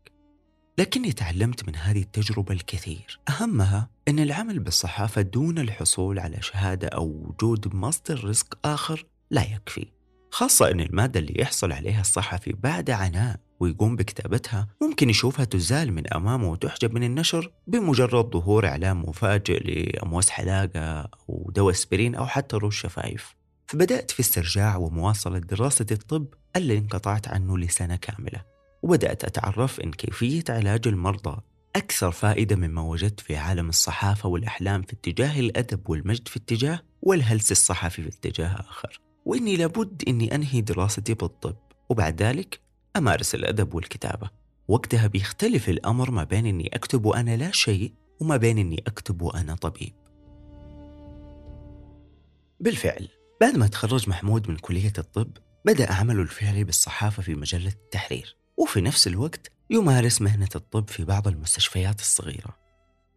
لكني 0.79 1.13
تعلمت 1.13 1.69
من 1.69 1.77
هذه 1.77 2.03
التجربة 2.03 2.55
الكثير. 2.55 3.21
أهمها 3.29 3.91
أن 4.09 4.19
العمل 4.19 4.59
بالصحافة 4.59 5.23
دون 5.23 5.59
الحصول 5.59 6.19
على 6.19 6.43
شهادة 6.43 6.89
أو 6.89 7.07
وجود 7.07 7.75
مصدر 7.75 8.25
رزق 8.25 8.59
آخر 8.65 9.07
لا 9.31 9.43
يكفي. 9.43 9.87
خاصة 10.31 10.71
أن 10.71 10.81
المادة 10.81 11.21
اللي 11.21 11.41
يحصل 11.41 11.73
عليها 11.73 12.01
الصحفي 12.01 12.53
بعد 12.53 12.91
عناء 12.91 13.41
ويقوم 13.61 13.97
بكتابتها 13.97 14.69
ممكن 14.83 15.11
يشوفها 15.11 15.45
تزال 15.45 15.93
من 15.93 16.13
أمامه 16.15 16.51
وتحجب 16.51 16.95
من 16.95 17.03
النشر 17.03 17.53
بمجرد 17.67 18.31
ظهور 18.33 18.67
إعلان 18.67 18.97
مفاجئ 18.97 19.59
لأمواس 19.65 20.31
حلاقة 20.31 21.01
أو 21.01 21.51
دواء 21.55 21.71
اسبرين 21.75 22.15
أو 22.15 22.27
حتى 22.27 22.57
روش 22.57 22.81
شفايف. 22.81 23.35
فبدأت 23.67 24.11
في 24.11 24.21
استرجاع 24.21 24.77
ومواصلة 24.77 25.39
دراسة 25.39 25.87
الطب 25.91 26.27
اللي 26.57 26.79
انقطعت 26.79 27.29
عنه 27.29 27.59
لسنة 27.59 27.97
كاملة. 27.97 28.43
وبدأت 28.83 29.25
أتعرف 29.25 29.81
إن 29.81 29.91
كيفية 29.91 30.45
علاج 30.49 30.89
المرضى 30.89 31.41
أكثر 31.77 32.11
فائدة 32.11 32.57
مما 32.57 32.83
وجدت 32.83 33.21
في 33.21 33.37
عالم 33.37 33.69
الصحافة 33.69 34.29
والأحلام 34.29 34.83
في 34.83 34.93
اتجاه 34.93 35.41
الأدب 35.41 35.91
والمجد 35.91 36.29
في 36.29 36.37
اتجاه 36.37 36.81
والهلس 37.03 37.53
الصحفي 37.53 38.03
في 38.03 38.09
اتجاه 38.09 38.55
آخر. 38.61 39.01
وإني 39.29 39.57
لابد 39.57 40.03
إني 40.09 40.35
أنهي 40.35 40.61
دراستي 40.61 41.15
بالطب 41.15 41.57
وبعد 41.89 42.23
ذلك 42.23 42.61
أمارس 42.97 43.35
الأدب 43.35 43.75
والكتابة. 43.75 44.31
وقتها 44.69 45.07
بيختلف 45.07 45.69
الأمر 45.69 46.11
ما 46.11 46.25
بين 46.25 46.47
إني 46.47 46.71
أكتب 46.75 47.05
وأنا 47.05 47.37
لا 47.37 47.51
شيء 47.53 47.93
وما 48.21 48.37
بين 48.37 48.59
إني 48.59 48.83
أكتب 48.87 49.23
وأنا 49.23 49.55
طبيب. 49.55 49.93
بالفعل 52.61 53.09
بعد 53.41 53.57
ما 53.57 53.67
تخرج 53.67 54.09
محمود 54.09 54.51
من 54.51 54.57
كلية 54.57 54.93
الطب 54.99 55.31
بدأ 55.65 55.93
عمله 55.93 56.23
الفعلي 56.23 56.65
بالصحافة 56.65 57.23
في 57.23 57.35
مجلة 57.35 57.73
التحرير. 57.85 58.37
وفي 58.57 58.81
نفس 58.81 59.07
الوقت 59.07 59.53
يمارس 59.71 60.23
مهنة 60.23 60.49
الطب 60.57 60.89
في 60.89 61.05
بعض 61.05 61.29
المستشفيات 61.29 62.01
الصغيرة. 62.01 62.57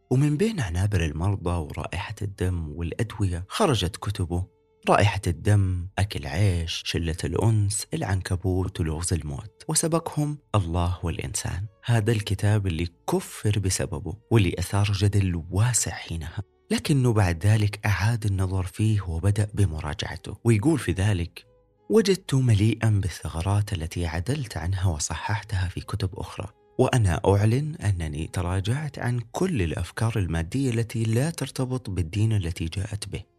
ومن 0.10 0.38
بين 0.38 0.60
عنابر 0.60 1.06
المرضى 1.06 1.51
ورائحة 1.51 2.15
الدم 2.22 2.72
والأدوية 2.75 3.46
خرجت 3.48 3.98
كتبه 3.98 4.61
رائحة 4.90 5.22
الدم، 5.28 5.88
أكل 5.98 6.28
عيش، 6.28 6.84
شلة 6.86 7.18
الأنس، 7.24 7.88
العنكبوت 7.94 8.80
ولغز 8.80 9.14
الموت. 9.14 9.64
وسبقهم 9.68 10.38
الله 10.56 11.00
والإنسان. 11.04 11.66
هذا 11.86 12.12
الكتاب 12.12 12.68
اللي 12.68 12.88
كفر 13.10 13.60
بسببه 13.60 14.18
واللي 14.32 14.56
أثار 14.60 14.92
جدل 14.92 15.44
واسع 15.52 15.92
حينها. 15.92 16.44
لكنه 16.72 17.14
بعد 17.14 17.46
ذلك 17.46 17.86
أعاد 17.86 18.26
النظر 18.26 18.64
فيه 18.64 19.02
وبدأ 19.02 19.48
بمراجعته. 19.54 20.38
ويقول 20.44 20.80
في 20.80 20.92
ذلك 20.92 21.46
وجدت 21.90 22.34
مليئا 22.34 22.90
بالثغرات 22.90 23.74
التي 23.74 24.06
عدلت 24.06 24.58
عنها 24.58 24.86
وصححتها 24.86 25.68
في 25.68 25.82
كتب 25.82 26.10
أخرى. 26.14 26.48
وأنا 26.80 27.22
أعلن 27.28 27.76
أنني 27.76 28.28
تراجعت 28.34 29.00
عن 29.00 29.20
كل 29.32 29.62
الأفكار 29.62 30.14
المادية 30.16 30.70
التي 30.70 31.04
لا 31.04 31.30
ترتبط 31.30 31.90
بالدين 31.90 32.34
التي 32.34 32.66
جاءت 32.66 33.10
به. 33.10 33.31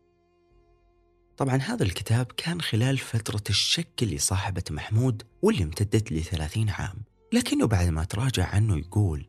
طبعا 1.37 1.57
هذا 1.57 1.83
الكتاب 1.83 2.27
كان 2.37 2.61
خلال 2.61 2.99
فترة 2.99 3.43
الشك 3.51 4.03
اللي 4.03 4.19
صاحبة 4.19 4.62
محمود 4.71 5.23
واللي 5.43 5.62
امتدت 5.62 6.12
لثلاثين 6.12 6.71
عام 6.71 6.97
لكنه 7.33 7.67
بعد 7.67 7.89
ما 7.89 8.05
تراجع 8.05 8.47
عنه 8.47 8.79
يقول 8.79 9.27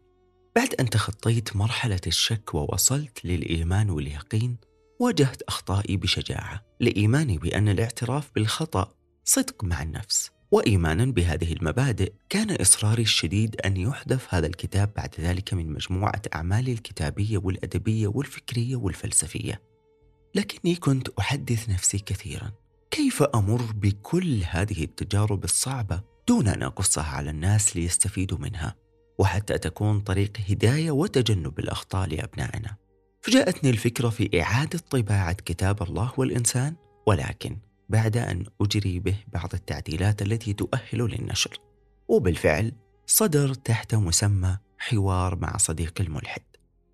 بعد 0.56 0.74
أن 0.74 0.90
تخطيت 0.90 1.56
مرحلة 1.56 2.02
الشك 2.08 2.54
ووصلت 2.54 3.26
للإيمان 3.26 3.90
واليقين 3.90 4.58
واجهت 5.00 5.42
أخطائي 5.42 5.98
بشجاعة 5.98 6.66
لإيماني 6.80 7.38
بأن 7.38 7.70
الاعتراف 7.70 8.32
بالخطأ 8.36 8.94
صدق 9.26 9.64
مع 9.64 9.82
النفس 9.82 10.32
وإيمانا 10.52 11.06
بهذه 11.06 11.54
المبادئ 11.54 12.14
كان 12.30 12.52
إصراري 12.52 13.02
الشديد 13.02 13.62
أن 13.62 13.78
يحذف 13.78 14.34
هذا 14.34 14.48
الكتاب 14.48 14.94
بعد 14.96 15.16
ذلك 15.20 15.54
من 15.54 15.70
مجموعة 15.70 16.22
أعمالي 16.36 16.72
الكتابية 16.72 17.38
والأدبية 17.38 18.08
والفكرية 18.08 18.76
والفلسفية. 18.76 19.62
لكني 20.36 20.76
كنت 20.76 21.10
أحدث 21.20 21.70
نفسي 21.70 22.00
كثيرا. 22.00 22.52
كيف 22.92 23.24
أمر 23.24 23.62
بكل 23.62 24.42
هذه 24.50 24.84
التجارب 24.84 25.44
الصعبة 25.44 26.02
دون 26.28 26.48
أن 26.48 26.64
أقصها 26.64 27.04
على 27.04 27.30
الناس 27.30 27.78
ليستفيدوا 27.78 28.38
منها 28.38 28.76
وحتى 29.20 29.58
تكون 29.58 30.00
طريق 30.00 30.38
هداية 30.50 30.92
وتجنب 30.92 31.60
الأخطاء 31.60 32.08
لأبنائنا؟ 32.08 32.76
فجاءتني 33.22 33.70
الفكرة 33.70 34.10
في 34.10 34.42
إعادة 34.42 34.80
طباعة 34.80 35.34
كتاب 35.34 35.84
الله 35.84 36.12
والإنسان 36.18 36.76
ولكن 37.08 37.58
بعد 37.90 38.18
أن 38.18 38.46
أجري 38.62 39.00
به 39.00 39.16
بعض 39.34 39.54
التعديلات 39.54 40.22
التي 40.22 40.54
تؤهل 40.54 41.00
للنشر. 41.00 41.58
وبالفعل 42.08 42.72
صدر 43.06 43.54
تحت 43.54 43.96
مسمى 43.96 44.58
حوار 44.78 45.36
مع 45.36 45.58
صديق 45.58 46.02
الملحد. 46.02 46.42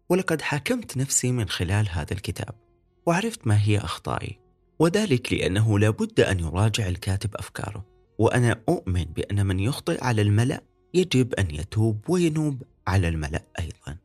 ولقد 0.10 0.42
حاكمت 0.42 0.98
نفسي 0.98 1.32
من 1.32 1.50
خلال 1.50 1.90
هذا 1.90 2.14
الكتاب. 2.14 2.69
وعرفت 3.10 3.48
ما 3.48 3.62
هي 3.64 3.78
أخطائي 3.78 4.40
وذلك 4.80 5.34
لأنه 5.34 5.80
لابد 5.80 6.20
أن 6.20 6.40
يراجع 6.40 6.88
الكاتب 6.88 7.36
أفكاره. 7.36 7.86
وأنا 8.20 8.62
أؤمن 8.70 9.04
بأن 9.04 9.46
من 9.46 9.60
يخطئ 9.60 10.04
على 10.04 10.22
الملأ 10.22 10.62
يجب 10.94 11.34
أن 11.34 11.56
يتوب 11.56 12.10
وينوب 12.10 12.64
على 12.88 13.08
الملأ 13.08 13.44
أيضا. 13.60 13.98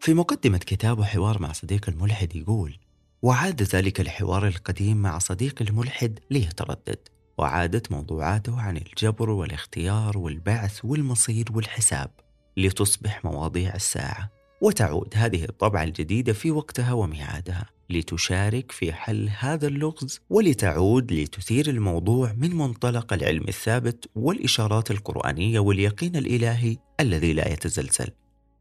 في 0.00 0.14
مقدمة 0.14 0.58
كتابه 0.58 1.04
حوار 1.04 1.42
مع 1.42 1.52
صديق 1.52 1.88
الملحد 1.88 2.36
يقول 2.36 2.78
وعاد 3.22 3.62
ذلك 3.62 4.00
الحوار 4.00 4.46
القديم 4.46 4.96
مع 4.96 5.18
صديق 5.18 5.62
الملحد 5.62 6.18
ليتردد 6.30 6.98
وعادت 7.38 7.92
موضوعاته 7.92 8.60
عن 8.60 8.76
الجبر 8.76 9.30
والاختيار 9.30 10.18
والبعث 10.18 10.84
والمصير 10.84 11.44
والحساب 11.54 12.10
لتصبح 12.56 13.24
مواضيع 13.24 13.74
الساعة. 13.74 14.37
وتعود 14.60 15.14
هذه 15.14 15.44
الطبعة 15.44 15.84
الجديدة 15.84 16.32
في 16.32 16.50
وقتها 16.50 16.92
وميعادها 16.92 17.66
لتشارك 17.90 18.72
في 18.72 18.92
حل 18.92 19.30
هذا 19.38 19.66
اللغز 19.66 20.20
ولتعود 20.30 21.12
لتثير 21.12 21.70
الموضوع 21.70 22.32
من 22.32 22.56
منطلق 22.56 23.12
العلم 23.12 23.44
الثابت 23.48 24.10
والإشارات 24.14 24.90
القرآنية 24.90 25.58
واليقين 25.58 26.16
الإلهي 26.16 26.76
الذي 27.00 27.32
لا 27.32 27.52
يتزلزل 27.52 28.08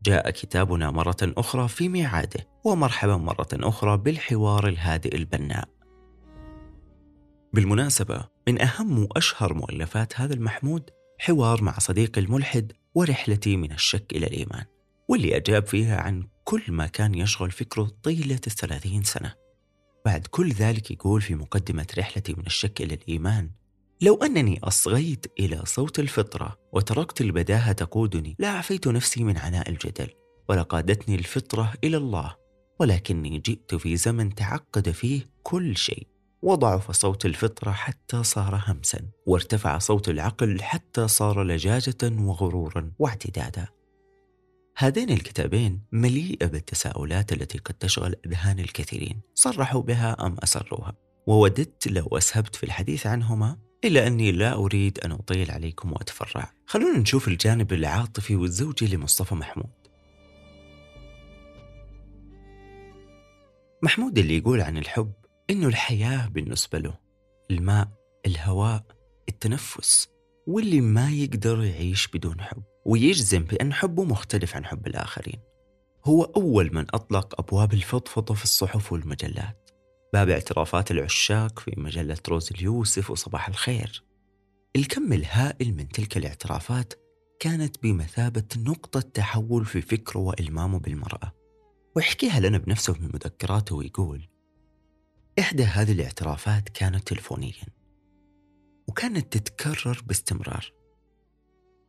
جاء 0.05 0.29
كتابنا 0.29 0.91
مرة 0.91 1.17
أخرى 1.21 1.67
في 1.67 1.89
ميعاده 1.89 2.47
ومرحبا 2.63 3.17
مرة 3.17 3.47
أخرى 3.53 3.97
بالحوار 3.97 4.67
الهادئ 4.67 5.15
البناء. 5.15 5.69
بالمناسبة 7.53 8.27
من 8.47 8.61
أهم 8.61 8.99
وأشهر 8.99 9.53
مؤلفات 9.53 10.19
هذا 10.19 10.33
المحمود 10.33 10.89
حوار 11.19 11.63
مع 11.63 11.79
صديق 11.79 12.17
الملحد 12.17 12.71
ورحلتي 12.95 13.57
من 13.57 13.71
الشك 13.71 14.05
إلى 14.11 14.27
الإيمان 14.27 14.65
واللي 15.07 15.37
أجاب 15.37 15.65
فيها 15.65 15.97
عن 15.97 16.27
كل 16.43 16.61
ما 16.67 16.87
كان 16.87 17.15
يشغل 17.15 17.51
فكره 17.51 17.91
طيلة 18.03 18.39
الثلاثين 18.47 19.03
سنة. 19.03 19.33
بعد 20.05 20.27
كل 20.27 20.51
ذلك 20.51 20.91
يقول 20.91 21.21
في 21.21 21.35
مقدمة 21.35 21.87
رحلتي 21.97 22.33
من 22.33 22.45
الشك 22.45 22.81
إلى 22.81 22.93
الإيمان 22.95 23.49
لو 24.01 24.15
أنني 24.15 24.59
أصغيت 24.63 25.25
إلى 25.39 25.61
صوت 25.65 25.99
الفطرة 25.99 26.57
وتركت 26.73 27.21
البداهة 27.21 27.71
تقودني 27.71 28.35
لعفيت 28.39 28.87
نفسي 28.87 29.23
من 29.23 29.37
عناء 29.37 29.69
الجدل 29.69 30.09
ولقادتني 30.49 31.15
الفطرة 31.15 31.73
إلى 31.83 31.97
الله 31.97 32.35
ولكني 32.79 33.39
جئت 33.39 33.75
في 33.75 33.97
زمن 33.97 34.35
تعقد 34.35 34.89
فيه 34.89 35.29
كل 35.43 35.77
شيء 35.77 36.07
وضعف 36.41 36.91
صوت 36.91 37.25
الفطرة 37.25 37.71
حتى 37.71 38.23
صار 38.23 38.63
همسا 38.67 38.99
وارتفع 39.25 39.77
صوت 39.77 40.09
العقل 40.09 40.61
حتى 40.61 41.07
صار 41.07 41.43
لجاجة 41.43 41.97
وغرورا 42.03 42.91
واعتدادا. 42.99 43.67
هذين 44.79 45.09
الكتابين 45.09 45.81
مليئة 45.91 46.45
بالتساؤلات 46.45 47.33
التي 47.33 47.57
قد 47.57 47.73
تشغل 47.73 48.15
أذهان 48.25 48.59
الكثيرين. 48.59 49.21
صرحوا 49.35 49.81
بها 49.81 50.25
أم 50.25 50.35
أسروها؟ 50.43 50.95
ووددت 51.27 51.87
لو 51.87 52.07
أسهبت 52.07 52.55
في 52.55 52.63
الحديث 52.63 53.07
عنهما؟ 53.07 53.57
إلا 53.85 54.07
أني 54.07 54.31
لا 54.31 54.53
أريد 54.53 54.99
أن 54.99 55.11
أطيل 55.11 55.51
عليكم 55.51 55.93
وأتفرع. 55.93 56.51
خلونا 56.65 56.99
نشوف 56.99 57.27
الجانب 57.27 57.73
العاطفي 57.73 58.35
والزوجي 58.35 58.95
لمصطفى 58.95 59.35
محمود. 59.35 59.69
محمود 63.83 64.17
اللي 64.17 64.37
يقول 64.37 64.61
عن 64.61 64.77
الحب 64.77 65.11
إنه 65.49 65.67
الحياة 65.67 66.27
بالنسبة 66.27 66.79
له 66.79 66.93
الماء 67.51 67.87
الهواء 68.25 68.83
التنفس 69.29 70.07
واللي 70.47 70.81
ما 70.81 71.11
يقدر 71.11 71.63
يعيش 71.63 72.07
بدون 72.07 72.41
حب. 72.41 72.63
ويجزم 72.87 73.43
بأن 73.43 73.73
حبه 73.73 74.03
مختلف 74.03 74.55
عن 74.55 74.65
حب 74.65 74.87
الآخرين. 74.87 75.39
هو 76.05 76.23
أول 76.23 76.75
من 76.75 76.85
أطلق 76.93 77.41
أبواب 77.41 77.73
الفضفضة 77.73 78.33
في 78.33 78.43
الصحف 78.43 78.93
والمجلات. 78.93 79.69
باب 80.13 80.29
اعترافات 80.29 80.91
العشاق 80.91 81.59
في 81.59 81.73
مجلة 81.77 82.17
روز 82.29 82.49
اليوسف 82.51 83.11
وصباح 83.11 83.47
الخير. 83.47 84.03
الكم 84.75 85.13
الهائل 85.13 85.77
من 85.77 85.89
تلك 85.89 86.17
الاعترافات 86.17 86.93
كانت 87.39 87.83
بمثابة 87.83 88.47
نقطة 88.57 88.99
تحول 88.99 89.65
في 89.65 89.81
فكره 89.81 90.19
وإلمامه 90.19 90.79
بالمرأة. 90.79 91.31
ويحكيها 91.95 92.39
لنا 92.39 92.57
بنفسه 92.57 92.93
من 92.93 93.09
مذكراته 93.13 93.75
ويقول 93.75 94.27
إحدى 95.39 95.63
هذه 95.63 95.91
الاعترافات 95.91 96.69
كانت 96.69 97.07
تلفونيا 97.07 97.65
وكانت 98.87 99.37
تتكرر 99.37 100.01
باستمرار. 100.07 100.76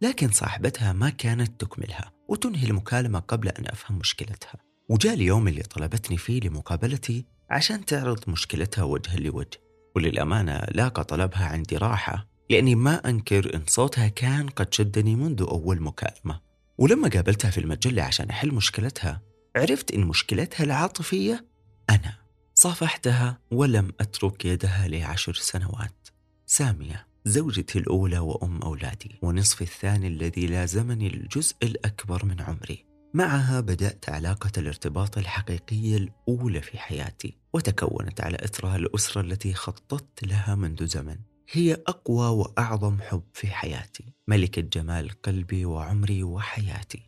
لكن 0.00 0.30
صاحبتها 0.30 0.92
ما 0.92 1.10
كانت 1.10 1.60
تكملها 1.60 2.12
وتنهي 2.28 2.66
المكالمة 2.66 3.18
قبل 3.18 3.48
أن 3.48 3.66
أفهم 3.66 3.98
مشكلتها. 3.98 4.54
وجاء 4.88 5.14
اليوم 5.14 5.48
اللي 5.48 5.62
طلبتني 5.62 6.16
فيه 6.16 6.40
لمقابلتي 6.40 7.26
عشان 7.50 7.84
تعرض 7.84 8.30
مشكلتها 8.30 8.84
وجها 8.84 9.16
لوجه. 9.16 9.60
وللأمانة 9.96 10.58
لاقى 10.70 11.04
طلبها 11.04 11.46
عندي 11.46 11.76
راحة 11.76 12.26
لأني 12.50 12.74
ما 12.74 13.08
أنكر 13.08 13.54
إن 13.54 13.62
صوتها 13.66 14.08
كان 14.08 14.48
قد 14.48 14.74
شدني 14.74 15.14
منذ 15.14 15.42
أول 15.42 15.82
مكالمة. 15.82 16.40
ولما 16.78 17.08
قابلتها 17.08 17.50
في 17.50 17.58
المجلة 17.58 18.02
عشان 18.02 18.30
أحل 18.30 18.54
مشكلتها 18.54 19.22
عرفت 19.56 19.92
إن 19.92 20.00
مشكلتها 20.04 20.64
العاطفية 20.64 21.46
أنا. 21.90 22.14
صافحتها 22.54 23.38
ولم 23.50 23.92
أترك 24.00 24.44
يدها 24.44 24.88
لعشر 24.88 25.34
سنوات. 25.34 26.08
سامية. 26.46 27.07
زوجتي 27.28 27.78
الأولى 27.78 28.18
وأم 28.18 28.62
أولادي 28.62 29.18
ونصف 29.22 29.62
الثاني 29.62 30.06
الذي 30.08 30.46
لازمني 30.46 31.06
الجزء 31.06 31.56
الأكبر 31.62 32.24
من 32.24 32.40
عمري. 32.40 32.86
معها 33.14 33.60
بدأت 33.60 34.08
علاقة 34.08 34.50
الارتباط 34.58 35.18
الحقيقية 35.18 35.96
الأولى 35.96 36.60
في 36.60 36.78
حياتي 36.78 37.36
وتكونت 37.52 38.20
على 38.20 38.36
إثرها 38.44 38.76
الأسرة 38.76 39.20
التي 39.20 39.54
خططت 39.54 40.24
لها 40.24 40.54
منذ 40.54 40.86
زمن. 40.86 41.16
هي 41.50 41.74
أقوى 41.86 42.28
وأعظم 42.28 43.00
حب 43.00 43.22
في 43.32 43.46
حياتي 43.46 44.04
ملكة 44.28 44.62
جمال 44.62 45.22
قلبي 45.22 45.64
وعمري 45.64 46.22
وحياتي. 46.22 47.02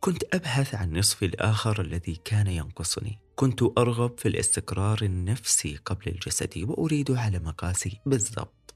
كنت 0.00 0.34
أبحث 0.34 0.74
عن 0.74 0.92
نصفي 0.92 1.26
الآخر 1.26 1.80
الذي 1.80 2.20
كان 2.24 2.46
ينقصني. 2.46 3.18
كنت 3.34 3.62
أرغب 3.78 4.18
في 4.18 4.28
الاستقرار 4.28 4.98
النفسي 5.02 5.76
قبل 5.76 6.02
الجسدي 6.06 6.64
وأريد 6.64 7.10
على 7.10 7.38
مقاسي 7.38 8.00
بالضبط. 8.06 8.74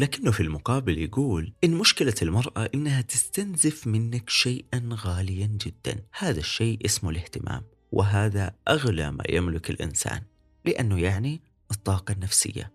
لكنه 0.00 0.30
في 0.30 0.42
المقابل 0.42 0.98
يقول 0.98 1.52
إن 1.64 1.70
مشكلة 1.70 2.14
المرأة 2.22 2.70
إنها 2.74 3.00
تستنزف 3.00 3.86
منك 3.86 4.30
شيئا 4.30 4.88
غاليا 4.92 5.46
جدا. 5.46 6.02
هذا 6.18 6.38
الشيء 6.38 6.84
اسمه 6.84 7.10
الاهتمام 7.10 7.62
وهذا 7.92 8.54
أغلى 8.68 9.10
ما 9.10 9.24
يملك 9.28 9.70
الإنسان 9.70 10.22
لأنه 10.64 11.00
يعني 11.00 11.40
الطاقة 11.70 12.12
النفسية. 12.12 12.72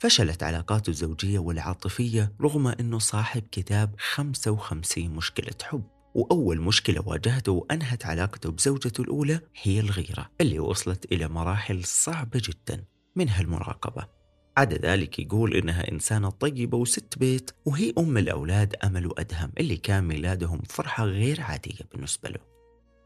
فشلت 0.00 0.42
علاقاته 0.42 0.90
الزوجية 0.90 1.38
والعاطفية 1.38 2.32
رغم 2.40 2.66
أنه 2.66 2.98
صاحب 2.98 3.42
كتاب 3.52 3.94
55 3.98 5.08
مشكلة 5.10 5.54
حب. 5.62 5.84
وأول 6.14 6.60
مشكلة 6.60 7.08
واجهته 7.08 7.52
وأنهت 7.52 8.06
علاقته 8.06 8.50
بزوجته 8.50 9.02
الأولى 9.02 9.40
هي 9.62 9.80
الغيرة 9.80 10.30
اللي 10.40 10.58
وصلت 10.58 11.12
إلى 11.12 11.28
مراحل 11.28 11.84
صعبة 11.84 12.42
جدا 12.44 12.84
منها 13.16 13.40
المراقبة. 13.40 14.23
عدا 14.56 14.76
ذلك 14.76 15.18
يقول 15.18 15.54
إنها 15.56 15.90
إنسانة 15.92 16.30
طيبة 16.30 16.78
وست 16.78 17.18
بيت 17.18 17.50
وهي 17.64 17.92
أم 17.98 18.18
الأولاد 18.18 18.74
أمل 18.84 19.06
وأدهم 19.06 19.52
اللي 19.58 19.76
كان 19.76 20.04
ميلادهم 20.04 20.62
فرحة 20.68 21.04
غير 21.04 21.40
عادية 21.40 21.84
بالنسبة 21.92 22.28
له. 22.28 22.40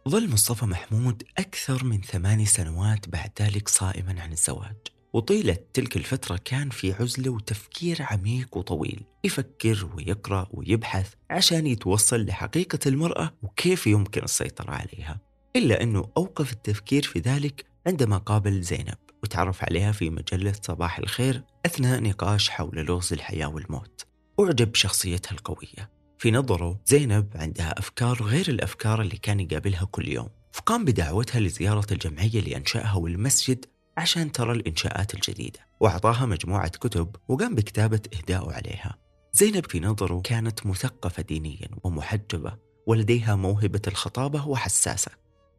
ظل 0.08 0.32
مصطفى 0.32 0.66
محمود 0.66 1.22
أكثر 1.38 1.84
من 1.84 2.00
ثماني 2.00 2.46
سنوات 2.46 3.08
بعد 3.08 3.30
ذلك 3.40 3.68
صائما 3.68 4.20
عن 4.20 4.32
الزواج. 4.32 4.76
وطيلة 5.12 5.56
تلك 5.72 5.96
الفترة 5.96 6.40
كان 6.44 6.70
في 6.70 6.92
عزلة 6.92 7.30
وتفكير 7.30 8.02
عميق 8.02 8.56
وطويل 8.56 9.02
يفكر 9.24 9.90
ويقرأ 9.96 10.48
ويبحث 10.50 11.14
عشان 11.30 11.66
يتوصل 11.66 12.26
لحقيقة 12.26 12.78
المرأة 12.86 13.34
وكيف 13.42 13.86
يمكن 13.86 14.22
السيطرة 14.22 14.70
عليها. 14.70 15.20
إلا 15.56 15.82
أنه 15.82 16.08
أوقف 16.16 16.52
التفكير 16.52 17.02
في 17.02 17.18
ذلك 17.18 17.64
عندما 17.86 18.18
قابل 18.18 18.62
زينب. 18.62 19.07
وتعرف 19.22 19.64
عليها 19.64 19.92
في 19.92 20.10
مجلة 20.10 20.54
صباح 20.62 20.98
الخير 20.98 21.44
أثناء 21.66 22.02
نقاش 22.02 22.50
حول 22.50 22.78
لغز 22.78 23.12
الحياة 23.12 23.46
والموت. 23.46 24.06
أعجب 24.40 24.72
بشخصيتها 24.72 25.32
القوية. 25.32 25.90
في 26.18 26.30
نظرة 26.30 26.80
زينب 26.86 27.28
عندها 27.34 27.78
أفكار 27.78 28.22
غير 28.22 28.48
الأفكار 28.48 29.00
اللي 29.00 29.16
كان 29.16 29.40
يقابلها 29.40 29.84
كل 29.84 30.08
يوم. 30.08 30.28
فقام 30.52 30.84
بدعوتها 30.84 31.40
لزيارة 31.40 31.86
الجمعية 31.92 32.38
اللي 32.38 32.56
أنشأها 32.56 32.94
والمسجد 32.94 33.64
عشان 33.96 34.32
ترى 34.32 34.52
الإنشاءات 34.52 35.14
الجديدة. 35.14 35.60
وأعطاها 35.80 36.26
مجموعة 36.26 36.68
كتب 36.68 37.16
وقام 37.28 37.54
بكتابة 37.54 38.00
إهداء 38.14 38.52
عليها. 38.52 38.98
زينب 39.32 39.70
في 39.70 39.80
نظرة 39.80 40.20
كانت 40.20 40.66
مثقفة 40.66 41.22
دينيا 41.22 41.68
ومحجبة 41.84 42.56
ولديها 42.86 43.36
موهبة 43.36 43.82
الخطابة 43.86 44.48
وحساسة. 44.48 45.10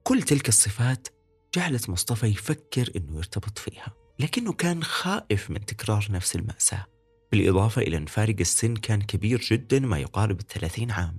كل 0.04 0.22
تلك 0.22 0.50
الصفات 0.50 1.08
جعلت 1.56 1.90
مصطفى 1.90 2.28
يفكر 2.28 2.92
أنه 2.96 3.18
يرتبط 3.18 3.58
فيها 3.58 3.94
لكنه 4.20 4.54
كان 4.54 4.84
خائف 4.84 5.50
من 5.50 5.66
تكرار 5.66 6.08
نفس 6.10 6.36
المأساة. 6.36 6.86
بالإضافة 7.32 7.82
إلى 7.82 7.98
أن 7.98 8.06
فارق 8.06 8.36
السن 8.40 8.76
كان 8.76 9.02
كبير 9.02 9.40
جدا 9.40 9.80
ما 9.80 10.00
يقارب 10.00 10.40
الثلاثين 10.40 10.92
عام. 10.92 11.18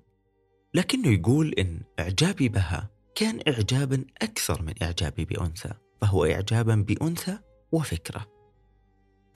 لكنه 0.74 1.08
يقول 1.08 1.54
إن 1.58 1.80
إعجابي 2.00 2.48
بها 2.48 2.90
كان 3.14 3.40
إعجابا 3.48 4.04
أكثر 4.22 4.62
من 4.62 4.74
إعجابي 4.82 5.24
بأنثى 5.24 5.72
فهو 6.00 6.24
إعجابا 6.24 6.74
بأنثى 6.74 7.38
وفكرة. 7.72 8.26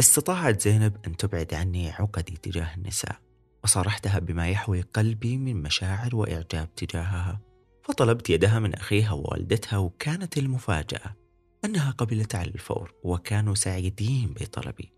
استطاعت 0.00 0.60
زينب 0.60 0.96
أن 1.06 1.16
تبعد 1.16 1.54
عني 1.54 1.90
عقدي 1.90 2.36
تجاه 2.36 2.74
النساء 2.74 3.16
وصارحتها 3.64 4.18
بما 4.18 4.48
يحوي 4.48 4.80
قلبي 4.80 5.38
من 5.38 5.62
مشاعر 5.62 6.16
وإعجاب 6.16 6.74
تجاهها. 6.74 7.40
فطلبت 7.84 8.30
يدها 8.30 8.58
من 8.58 8.74
أخيها 8.74 9.12
ووالدتها 9.12 9.76
وكانت 9.78 10.38
المفاجأة 10.38 11.16
أنها 11.64 11.90
قبلت 11.90 12.34
على 12.34 12.50
الفور 12.50 12.94
وكانوا 13.02 13.54
سعيدين 13.54 14.34
بطلبي. 14.40 14.92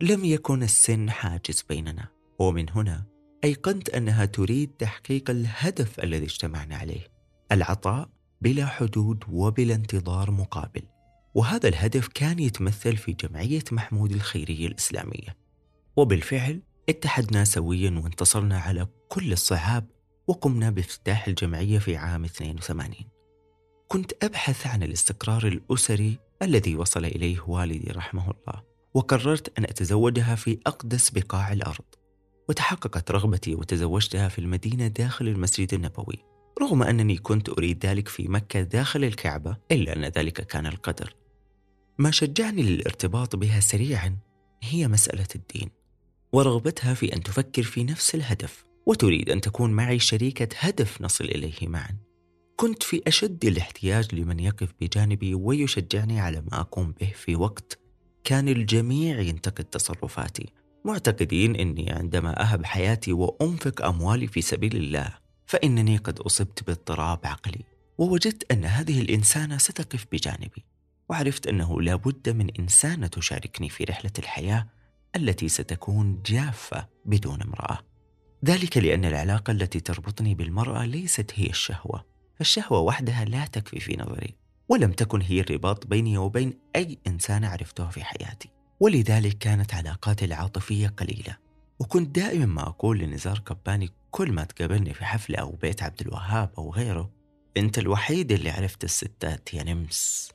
لم 0.00 0.24
يكن 0.24 0.62
السن 0.62 1.10
حاجز 1.10 1.64
بيننا 1.68 2.08
ومن 2.38 2.70
هنا 2.70 3.04
أيقنت 3.44 3.88
أنها 3.88 4.24
تريد 4.24 4.70
تحقيق 4.70 5.30
الهدف 5.30 6.00
الذي 6.00 6.24
اجتمعنا 6.24 6.76
عليه 6.76 7.06
العطاء 7.52 8.10
بلا 8.40 8.66
حدود 8.66 9.24
وبلا 9.28 9.74
انتظار 9.74 10.30
مقابل. 10.30 10.82
وهذا 11.34 11.68
الهدف 11.68 12.08
كان 12.08 12.38
يتمثل 12.38 12.96
في 12.96 13.12
جمعية 13.12 13.64
محمود 13.72 14.12
الخيرية 14.12 14.66
الإسلامية. 14.66 15.36
وبالفعل 15.96 16.62
اتحدنا 16.88 17.44
سويا 17.44 17.90
وانتصرنا 17.90 18.58
على 18.58 18.86
كل 19.08 19.32
الصعاب 19.32 19.86
وقمنا 20.30 20.70
بافتتاح 20.70 21.28
الجمعية 21.28 21.78
في 21.78 21.96
عام 21.96 22.24
82 22.24 22.94
كنت 23.88 24.12
أبحث 24.24 24.66
عن 24.66 24.82
الاستقرار 24.82 25.46
الأسري 25.46 26.18
الذي 26.42 26.76
وصل 26.76 27.04
إليه 27.04 27.40
والدي 27.46 27.90
رحمه 27.90 28.22
الله 28.30 28.62
وقررت 28.94 29.58
أن 29.58 29.64
أتزوجها 29.64 30.34
في 30.34 30.58
أقدس 30.66 31.10
بقاع 31.10 31.52
الأرض. 31.52 31.84
وتحققت 32.48 33.10
رغبتي 33.10 33.54
وتزوجتها 33.54 34.28
في 34.28 34.38
المدينة 34.38 34.86
داخل 34.86 35.28
المسجد 35.28 35.74
النبوي 35.74 36.24
رغم 36.62 36.82
أنني 36.82 37.18
كنت 37.18 37.48
أريد 37.48 37.86
ذلك 37.86 38.08
في 38.08 38.28
مكة 38.28 38.62
داخل 38.62 39.04
الكعبة 39.04 39.56
إلا 39.72 39.96
أن 39.96 40.04
ذلك 40.04 40.46
كان 40.46 40.66
القدر. 40.66 41.14
ما 41.98 42.10
شجعني 42.10 42.62
للارتباط 42.62 43.36
بها 43.36 43.60
سريعا 43.60 44.16
هي 44.62 44.88
مسألة 44.88 45.28
الدين 45.34 45.70
ورغبتها 46.32 46.94
في 46.94 47.16
أن 47.16 47.22
تفكر 47.22 47.62
في 47.62 47.84
نفس 47.84 48.14
الهدف. 48.14 48.69
وتريد 48.86 49.30
أن 49.30 49.40
تكون 49.40 49.70
معي 49.70 49.98
شريكة 49.98 50.48
هدف 50.58 51.02
نصل 51.02 51.24
إليه 51.24 51.68
معا. 51.68 51.96
كنت 52.56 52.82
في 52.82 53.02
أشد 53.06 53.44
الاحتياج 53.44 54.14
لمن 54.14 54.40
يقف 54.40 54.74
بجانبي 54.80 55.34
ويشجعني 55.34 56.20
على 56.20 56.40
ما 56.40 56.60
أقوم 56.60 56.94
به 57.00 57.12
في 57.14 57.36
وقت 57.36 57.78
كان 58.24 58.48
الجميع 58.48 59.20
ينتقد 59.20 59.64
تصرفاتي 59.64 60.52
معتقدين 60.84 61.56
أني 61.56 61.92
عندما 61.92 62.42
أهب 62.42 62.64
حياتي 62.64 63.12
وأنفق 63.12 63.84
أموالي 63.84 64.26
في 64.26 64.40
سبيل 64.40 64.76
الله 64.76 65.18
فإنني 65.46 65.96
قد 65.96 66.18
أصبت 66.18 66.64
باضطراب 66.66 67.18
عقلي 67.24 67.64
ووجدت 67.98 68.52
أن 68.52 68.64
هذه 68.64 69.00
الإنسانة 69.00 69.58
ستقف 69.58 70.06
بجانبي 70.12 70.64
وعرفت 71.08 71.46
أنه 71.46 71.82
لا 71.82 71.94
بد 71.94 72.28
من 72.28 72.50
إنسانة 72.58 73.06
تشاركني 73.06 73.68
في 73.68 73.84
رحلة 73.84 74.12
الحياة 74.18 74.66
التي 75.16 75.48
ستكون 75.48 76.22
جافة 76.26 76.88
بدون 77.04 77.42
امرأة. 77.42 77.78
ذلك 78.44 78.76
لأن 78.76 79.04
العلاقة 79.04 79.50
التي 79.50 79.80
تربطني 79.80 80.34
بالمرأة 80.34 80.84
ليست 80.86 81.32
هي 81.34 81.46
الشهوة. 81.46 82.04
فالشهوة 82.36 82.80
وحدها 82.80 83.24
لا 83.24 83.46
تكفي 83.46 83.80
في 83.80 83.96
نظري 83.96 84.34
ولم 84.68 84.92
تكن 84.92 85.22
هي 85.22 85.40
الرباط 85.40 85.86
بيني 85.86 86.18
وبين 86.18 86.58
أي 86.76 86.98
إنسان 87.06 87.44
عرفتها 87.44 87.90
في 87.90 88.04
حياتي. 88.04 88.50
ولذلك 88.80 89.38
كانت 89.38 89.74
علاقاتي 89.74 90.24
العاطفية 90.24 90.88
قليلة. 90.88 91.36
وكنت 91.80 92.14
دائما 92.16 92.46
ما 92.46 92.62
أقول 92.62 92.98
لنزار 92.98 93.38
كباني 93.38 93.90
كل 94.10 94.32
ما 94.32 94.44
تقابلني 94.44 94.94
في 94.94 95.04
حفلة 95.04 95.38
أو 95.38 95.50
بيت 95.50 95.82
عبد 95.82 96.00
الوهاب 96.00 96.50
أو 96.58 96.72
غيره 96.72 97.10
أنت 97.56 97.78
الوحيد 97.78 98.32
اللي 98.32 98.50
عرفت 98.50 98.84
الستات 98.84 99.54
يا 99.54 99.62
نمس. 99.62 100.32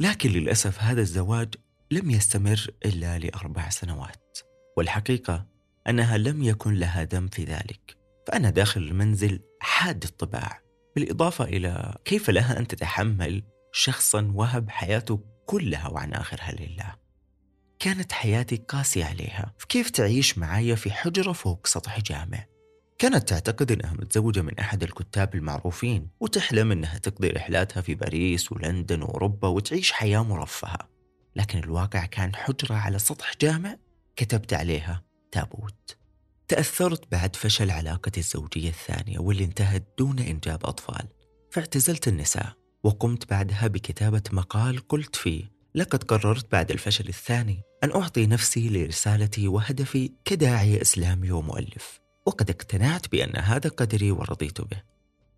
لكن 0.00 0.30
للأسف 0.30 0.82
هذا 0.82 1.00
الزواج 1.00 1.54
لم 1.90 2.10
يستمر 2.10 2.70
إلا 2.84 3.18
لأربع 3.18 3.68
سنوات. 3.68 4.38
والحقيقة 4.76 5.53
أنها 5.88 6.18
لم 6.18 6.42
يكن 6.42 6.74
لها 6.74 7.04
دم 7.04 7.28
في 7.28 7.44
ذلك. 7.44 7.96
فأنا 8.26 8.50
داخل 8.50 8.82
المنزل 8.82 9.40
حاد 9.60 10.04
الطباع 10.04 10.60
بالإضافة 10.96 11.44
إلى 11.44 11.94
كيف 12.04 12.30
لها 12.30 12.58
أن 12.58 12.66
تتحمل 12.66 13.42
شخصا 13.72 14.32
وهب 14.34 14.70
حياته 14.70 15.20
كلها 15.46 15.88
وعن 15.88 16.12
آخرها 16.12 16.52
لله؟ 16.52 16.94
كانت 17.78 18.12
حياتي 18.12 18.56
قاسية 18.56 19.04
عليها. 19.04 19.54
فكيف 19.58 19.90
تعيش 19.90 20.38
معايا 20.38 20.74
في 20.74 20.90
حجرة 20.90 21.32
فوق 21.32 21.66
سطح 21.66 22.00
جامع؟ 22.00 22.46
كانت 22.98 23.28
تعتقد 23.28 23.72
أنها 23.72 23.92
متزوجة 23.92 24.42
من 24.42 24.58
أحد 24.58 24.82
الكتاب 24.82 25.34
المعروفين 25.34 26.08
وتحلم 26.20 26.72
أنها 26.72 26.98
تقضي 26.98 27.28
رحلاتها 27.28 27.80
في 27.80 27.94
باريس 27.94 28.52
ولندن 28.52 29.02
وأوروبا 29.02 29.48
وتعيش 29.48 29.92
حياة 29.92 30.24
مرفهة. 30.24 30.78
لكن 31.36 31.58
الواقع 31.58 32.06
كان 32.06 32.36
حجرة 32.36 32.74
على 32.74 32.98
سطح 32.98 33.32
جامع 33.40 33.76
كتبت 34.16 34.54
عليها. 34.54 35.02
تابوت 35.34 35.96
تأثرت 36.48 37.12
بعد 37.12 37.36
فشل 37.36 37.70
علاقتي 37.70 38.20
الزوجية 38.20 38.68
الثانية 38.68 39.18
واللي 39.18 39.44
انتهت 39.44 39.84
دون 39.98 40.18
إنجاب 40.18 40.66
أطفال. 40.66 41.08
فاعتزلت 41.50 42.08
النساء 42.08 42.52
وقمت 42.84 43.30
بعدها 43.30 43.66
بكتابة 43.66 44.22
مقال 44.32 44.88
قلت 44.88 45.16
فيه 45.16 45.52
لقد 45.74 46.04
قررت 46.04 46.52
بعد 46.52 46.70
الفشل 46.70 47.08
الثاني 47.08 47.62
أن 47.84 47.90
أعطي 47.90 48.26
نفسي 48.26 48.68
لرسالتي 48.68 49.48
وهدفي 49.48 50.12
كداعية 50.24 50.82
إسلامي 50.82 51.30
ومؤلف 51.30 52.00
وقد 52.26 52.50
اقتنعت 52.50 53.12
بأن 53.12 53.36
هذا 53.36 53.70
قدري 53.70 54.10
ورضيت 54.10 54.60
به. 54.60 54.82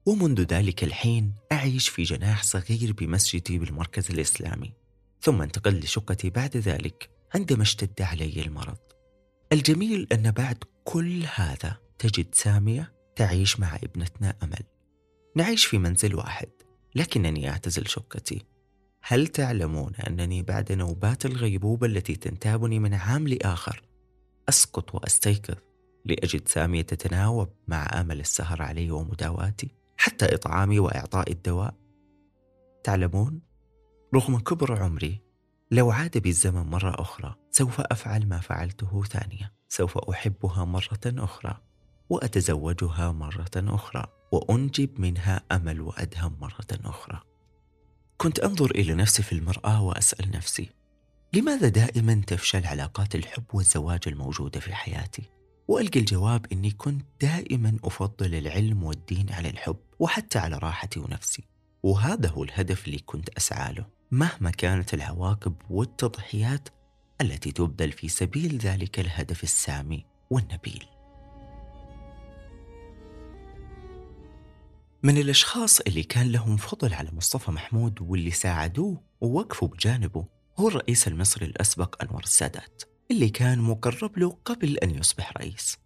ومنذ 0.07 0.41
ذلك 0.41 0.85
الحين 0.85 1.35
أعيش 1.53 1.89
في 1.89 2.03
جناح 2.03 2.43
صغير 2.43 2.93
بمسجدي 2.93 3.59
بالمركز 3.59 4.11
الإسلامي. 4.11 4.73
ثم 5.21 5.43
انتقل 5.43 5.79
لشقتي 5.79 6.31
بعد 6.31 6.57
ذلك 6.57 7.11
عندما 7.35 7.63
اشتد 7.63 8.03
علي 8.03 8.43
المرض. 8.43 8.86
الجميل 9.53 10.07
أن 10.13 10.31
بعد 10.31 10.65
كل 10.85 11.25
هذا 11.35 11.77
تجد 11.99 12.35
سامية 12.35 12.93
تعيش 13.17 13.61
مع 13.61 13.77
ابنتنا 13.77 14.35
أمل. 14.43 14.63
نعيش 15.37 15.67
في 15.67 15.79
منزل 15.79 16.15
واحد 16.15 16.49
لكنني 16.95 17.51
أعتزل 17.51 17.87
شقتي. 17.87 18.43
هل 19.03 19.27
تعلمون 19.27 19.93
أنني 19.95 20.43
بعد 20.43 20.73
نوبات 20.73 21.27
الغيبوبة 21.27 21.87
التي 21.87 22.17
تنتابني 22.17 22.79
من 22.79 22.95
عام 22.95 23.29
لآخر 23.29 23.83
أسقط 24.49 24.95
وأستيقظ 24.95 25.57
لأجد 26.05 26.49
سامية 26.49 26.83
تتناوب 26.83 27.49
مع 27.69 28.01
أمل 28.01 28.21
السهر 28.21 28.63
علي 28.63 28.91
ومداواتي 28.91 29.71
حتى 29.97 30.35
إطعامي 30.35 30.79
وإعطاء 30.79 31.33
الدواء؟ 31.33 31.75
تعلمون؟ 32.85 33.41
رغم 34.15 34.39
كبر 34.39 34.83
عمري 34.83 35.21
لو 35.71 35.91
عاد 35.91 36.19
بي 36.19 36.29
الزمن 36.29 36.63
مرة 36.63 37.01
أخرى 37.01 37.35
سوف 37.57 37.81
أفعل 37.81 38.29
ما 38.29 38.41
فعلته 38.41 39.05
ثانية. 39.05 39.53
سوف 39.69 39.99
أحبها 39.99 40.65
مرة 40.65 41.01
أخرى 41.07 41.61
وأتزوجها 42.11 43.13
مرة 43.13 43.51
أخرى 43.57 44.07
وأنجب 44.33 45.01
منها 45.01 45.41
أمل 45.53 45.81
وأدهم 45.81 46.37
مرة 46.41 46.67
أخرى. 46.85 47.21
كنت 48.17 48.39
أنظر 48.39 48.71
إلى 48.71 48.95
نفسي 48.95 49.23
في 49.23 49.33
المرآة 49.33 49.83
وأسأل 49.83 50.31
نفسي 50.31 50.71
لماذا 51.33 51.69
دائما 51.69 52.23
تفشل 52.27 52.67
علاقات 52.67 53.15
الحب 53.15 53.45
والزواج 53.53 54.01
الموجودة 54.07 54.61
في 54.61 54.75
حياتي؟ 54.75 55.23
وألقى 55.69 56.01
الجواب 56.01 56.47
أني 56.53 56.71
كنت 56.71 57.05
دائما 57.21 57.79
أفضل 57.85 58.35
العلم 58.35 58.85
والدين 58.85 59.33
على 59.33 59.51
الحب 59.51 59.77
وحتى 59.99 60.39
على 60.39 60.59
راحتي 60.59 61.01
ونفسي. 61.01 61.45
وهذا 61.83 62.29
هو 62.29 62.45
الهدف 62.45 62.87
اللي 62.87 62.99
كنت 62.99 63.29
أسعى 63.29 63.73
له 63.73 63.87
مهما 64.11 64.51
كانت 64.51 64.95
العواقب 64.95 65.55
والتضحيات 65.71 66.69
التي 67.21 67.53
تبذل 67.53 67.93
في 67.93 68.09
سبيل 68.09 68.59
ذلك 68.59 69.01
الهدف 69.01 69.43
السامي 69.43 70.05
والنبيل. 70.31 70.85
من 75.03 75.19
الأشخاص 75.19 75.81
اللي 75.81 76.03
كان 76.03 76.33
لهم 76.33 76.57
فضل 76.57 76.95
على 76.95 77.11
مصطفى 77.13 77.51
محمود 77.51 78.01
واللي 78.01 78.31
ساعدوه 78.31 79.03
ووقفوا 79.21 79.69
بجانبه 79.69 80.27
هو 80.59 80.69
الرئيس 80.69 81.09
المصري 81.09 81.47
الأسبق 81.47 82.03
أنور 82.05 82.23
السادات 82.23 82.83
اللي 83.11 83.29
كان 83.29 83.59
مقرب 83.59 84.19
له 84.19 84.39
قبل 84.45 84.79
أن 84.79 84.91
يصبح 84.91 85.33
رئيس. 85.37 85.79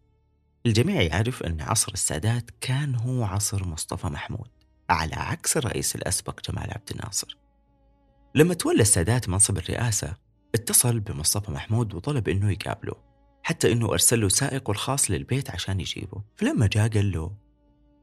الجميع 0.66 1.02
يعرف 1.02 1.42
أن 1.42 1.60
عصر 1.60 1.92
السادات 1.92 2.50
كان 2.60 2.94
هو 2.94 3.24
عصر 3.24 3.64
مصطفى 3.64 4.06
محمود 4.06 4.48
على 4.90 5.14
عكس 5.14 5.56
الرئيس 5.56 5.96
الأسبق 5.96 6.50
جمال 6.50 6.70
عبد 6.70 6.90
الناصر. 6.90 7.36
لما 8.34 8.54
تولى 8.54 8.82
السادات 8.82 9.28
منصب 9.28 9.58
الرئاسة 9.58 10.16
اتصل 10.54 11.00
بمصطفى 11.00 11.50
محمود 11.50 11.94
وطلب 11.94 12.28
أنه 12.28 12.50
يقابله 12.50 12.94
حتى 13.42 13.72
أنه 13.72 13.92
أرسل 13.92 14.20
له 14.20 14.28
سائقه 14.28 14.70
الخاص 14.70 15.10
للبيت 15.10 15.50
عشان 15.50 15.80
يجيبه. 15.80 16.22
فلما 16.36 16.66
جاء 16.66 16.88
قال 16.88 17.12
له 17.12 17.32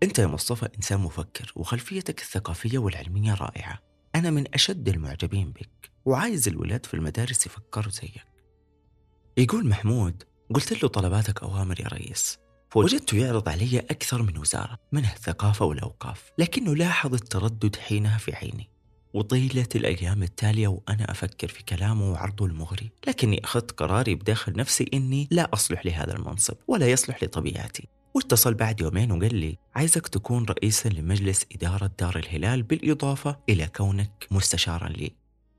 أنت 0.03 0.19
يا 0.19 0.27
مصطفى 0.27 0.69
إنسان 0.75 0.99
مفكر 0.99 1.51
وخلفيتك 1.55 2.21
الثقافية 2.21 2.77
والعلمية 2.77 3.33
رائعة. 3.33 3.79
أنا 4.15 4.29
من 4.29 4.53
أشد 4.53 4.89
المعجبين 4.89 5.51
بك 5.51 5.91
وعايز 6.05 6.47
الولاد 6.47 6.85
في 6.85 6.93
المدارس 6.93 7.45
يفكروا 7.45 7.91
زيك. 7.91 8.25
يقول 9.37 9.67
محمود 9.67 10.23
قلت 10.53 10.83
له 10.83 10.89
طلباتك 10.89 11.43
أوامر 11.43 11.79
يا 11.79 11.87
ريس. 11.87 12.39
فوجدته 12.69 13.17
يعرض 13.17 13.49
علي 13.49 13.79
أكثر 13.79 14.21
من 14.21 14.37
وزارة 14.37 14.79
منها 14.91 15.13
الثقافة 15.13 15.65
والأوقاف 15.65 16.31
لكنه 16.37 16.75
لاحظ 16.75 17.13
التردد 17.13 17.75
حينها 17.75 18.17
في 18.17 18.35
عيني. 18.35 18.69
وطيلة 19.17 19.67
الأيام 19.75 20.23
التالية 20.23 20.67
وأنا 20.67 21.11
أفكر 21.11 21.47
في 21.47 21.63
كلامه 21.63 22.11
وعرضه 22.11 22.45
المغري 22.45 22.89
لكني 23.07 23.43
أخذت 23.43 23.71
قراري 23.71 24.15
بداخل 24.15 24.53
نفسي 24.55 24.89
إني 24.93 25.27
لا 25.31 25.49
أصلح 25.53 25.85
لهذا 25.85 26.15
المنصب 26.15 26.55
ولا 26.67 26.87
يصلح 26.87 27.23
لطبيعتي. 27.23 27.87
واتصل 28.13 28.53
بعد 28.53 28.81
يومين 28.81 29.11
وقال 29.11 29.35
لي 29.35 29.57
عايزك 29.75 30.07
تكون 30.07 30.45
رئيسا 30.45 30.89
لمجلس 30.89 31.45
إدارة 31.55 31.91
دار 31.99 32.17
الهلال 32.17 32.63
بالإضافة 32.63 33.39
إلى 33.49 33.67
كونك 33.67 34.27
مستشارا 34.31 34.89
لي. 34.89 35.11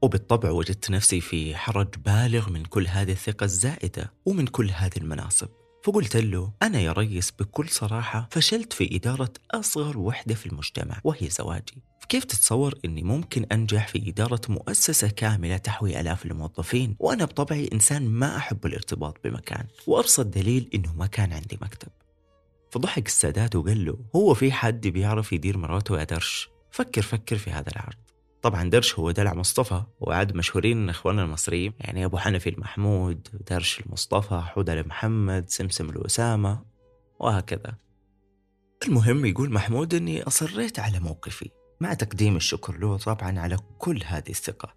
وبالطبع 0.02 0.50
وجدت 0.50 0.90
نفسي 0.90 1.20
في 1.20 1.56
حرج 1.56 1.88
بالغ 2.04 2.50
من 2.50 2.64
كل 2.64 2.86
هذه 2.86 3.12
الثقة 3.12 3.44
الزائدة 3.44 4.12
ومن 4.26 4.46
كل 4.46 4.70
هذه 4.70 4.96
المناصب. 4.96 5.48
فقلت 5.88 6.16
له 6.16 6.52
أنا 6.62 6.80
يا 6.80 6.92
ريس 6.92 7.30
بكل 7.30 7.68
صراحة 7.68 8.28
فشلت 8.30 8.72
في 8.72 8.96
إدارة 8.96 9.32
أصغر 9.50 9.98
وحدة 9.98 10.34
في 10.34 10.46
المجتمع 10.46 11.00
وهي 11.04 11.30
زواجي. 11.30 11.82
فكيف 12.00 12.24
تتصور 12.24 12.74
أني 12.84 13.02
ممكن 13.02 13.46
أنجح 13.52 13.88
في 13.88 14.08
إدارة 14.08 14.40
مؤسسة 14.48 15.08
كاملة 15.08 15.56
تحوي 15.56 16.00
آلاف 16.00 16.26
الموظفين 16.26 16.96
وأنا 16.98 17.24
بطبعي 17.24 17.70
إنسان 17.72 18.08
ما 18.08 18.36
أحب 18.36 18.66
الارتباط 18.66 19.16
بمكان 19.24 19.66
وأبسط 19.86 20.26
دليل 20.26 20.70
أنه 20.74 20.94
ما 20.94 21.06
كان 21.06 21.32
عندي 21.32 21.58
مكتب. 21.62 21.88
فضحك 22.70 23.06
السادات 23.06 23.56
وقال 23.56 23.84
له 23.84 23.98
هو 24.16 24.34
في 24.34 24.52
حد 24.52 24.86
بيعرف 24.86 25.32
يدير 25.32 25.58
مراته 25.58 25.98
يا 25.98 26.04
درش؟ 26.04 26.48
فكر 26.70 27.02
فكر 27.02 27.38
في 27.38 27.50
هذا 27.50 27.72
العرض. 27.72 28.07
طبعا 28.48 28.70
درش 28.70 28.98
هو 28.98 29.10
دلع 29.10 29.34
مصطفى 29.34 29.82
وعاد 30.00 30.34
مشهورين 30.36 30.88
إخواننا 30.88 31.24
المصريين. 31.24 31.72
يعني 31.80 32.04
أبو 32.04 32.18
حنفي 32.18 32.50
المحمود 32.50 33.28
درش 33.50 33.80
المصطفى 33.80 34.40
حوده 34.40 34.80
المحمد 34.80 35.50
سمسم 35.50 35.90
الاسامه 35.90 36.64
وهكذا. 37.20 37.74
المهم 38.86 39.24
يقول 39.24 39.52
محمود 39.52 39.94
إني 39.94 40.22
أصريت 40.22 40.78
على 40.78 41.00
موقفي. 41.00 41.50
مع 41.80 41.94
تقديم 41.94 42.36
الشكر 42.36 42.78
له 42.78 42.96
طبعا 42.96 43.38
على 43.38 43.58
كل 43.78 44.02
هذه 44.04 44.30
الثقة. 44.30 44.74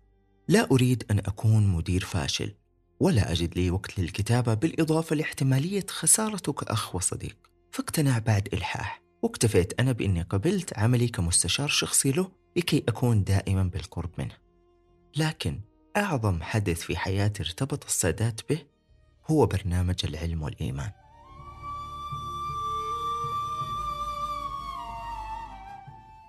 لا 0.47 0.67
أريد 0.71 1.03
أن 1.11 1.19
أكون 1.19 1.67
مدير 1.67 2.03
فاشل 2.05 2.53
ولا 2.99 3.31
أجد 3.31 3.57
لي 3.57 3.71
وقت 3.71 3.99
للكتابة 3.99 4.53
بالإضافة 4.53 5.15
لاحتمالية 5.15 5.85
خسارته 5.89 6.53
كاخ 6.53 6.95
وصديق. 6.95 7.37
فاقتنع 7.71 8.19
بعد 8.19 8.49
إلحاح. 8.53 9.01
واكتفيت 9.21 9.79
أنا 9.79 9.91
بإني 9.91 10.21
قبلت 10.21 10.77
عملي 10.77 11.07
كمستشار 11.07 11.67
شخصي 11.67 12.11
له 12.11 12.31
لكي 12.55 12.83
أكون 12.87 13.23
دائما 13.23 13.63
بالقرب 13.63 14.09
منه. 14.17 14.37
لكن 15.15 15.61
أعظم 15.97 16.41
حدث 16.41 16.81
في 16.81 16.97
حياتي 16.97 17.43
ارتبط 17.43 17.85
السادات 17.85 18.41
به 18.49 18.65
هو 19.31 19.45
برنامج 19.45 19.95
العلم 20.03 20.43
والإيمان. 20.43 20.91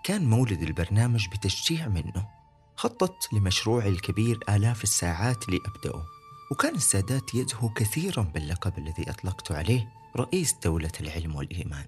كان 0.04 0.24
مولد 0.30 0.62
البرنامج 0.62 1.28
بتشجيع 1.28 1.88
منه. 1.88 2.28
خطط 2.76 3.32
لمشروعي 3.32 3.88
الكبير 3.88 4.38
آلاف 4.48 4.82
الساعات 4.82 5.48
لأبدأه. 5.48 6.04
وكان 6.50 6.74
السادات 6.74 7.34
يزهو 7.34 7.68
كثيرا 7.68 8.22
باللقب 8.22 8.78
الذي 8.78 9.10
أطلقت 9.10 9.52
عليه 9.52 9.92
رئيس 10.16 10.54
دولة 10.64 10.92
العلم 11.00 11.36
والإيمان. 11.36 11.86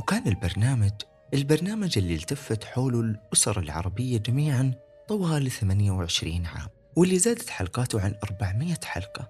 وكان 0.00 0.28
البرنامج 0.28 0.92
البرنامج 1.34 1.98
اللي 1.98 2.14
التفت 2.14 2.64
حوله 2.64 3.00
الأسر 3.00 3.60
العربية 3.60 4.18
جميعا 4.18 4.74
طوال 5.08 5.50
28 5.50 6.46
عام 6.46 6.68
واللي 6.96 7.18
زادت 7.18 7.50
حلقاته 7.50 8.00
عن 8.00 8.14
400 8.24 8.74
حلقة. 8.84 9.28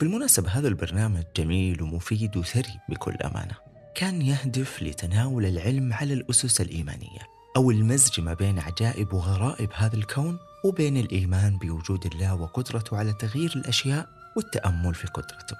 بالمناسبة 0.00 0.50
هذا 0.50 0.68
البرنامج 0.68 1.22
جميل 1.36 1.82
ومفيد 1.82 2.36
وثري 2.36 2.80
بكل 2.88 3.14
أمانة. 3.14 3.54
كان 3.94 4.22
يهدف 4.22 4.82
لتناول 4.82 5.46
العلم 5.46 5.92
على 5.92 6.14
الأسس 6.14 6.60
الإيمانية 6.60 7.20
أو 7.56 7.70
المزج 7.70 8.20
ما 8.20 8.34
بين 8.34 8.58
عجائب 8.58 9.12
وغرائب 9.12 9.70
هذا 9.74 9.96
الكون 9.96 10.38
وبين 10.64 10.96
الإيمان 10.96 11.58
بوجود 11.58 12.06
الله 12.06 12.34
وقدرته 12.34 12.96
على 12.96 13.12
تغيير 13.12 13.52
الأشياء 13.56 14.08
والتأمل 14.36 14.94
في 14.94 15.06
قدرته. 15.06 15.56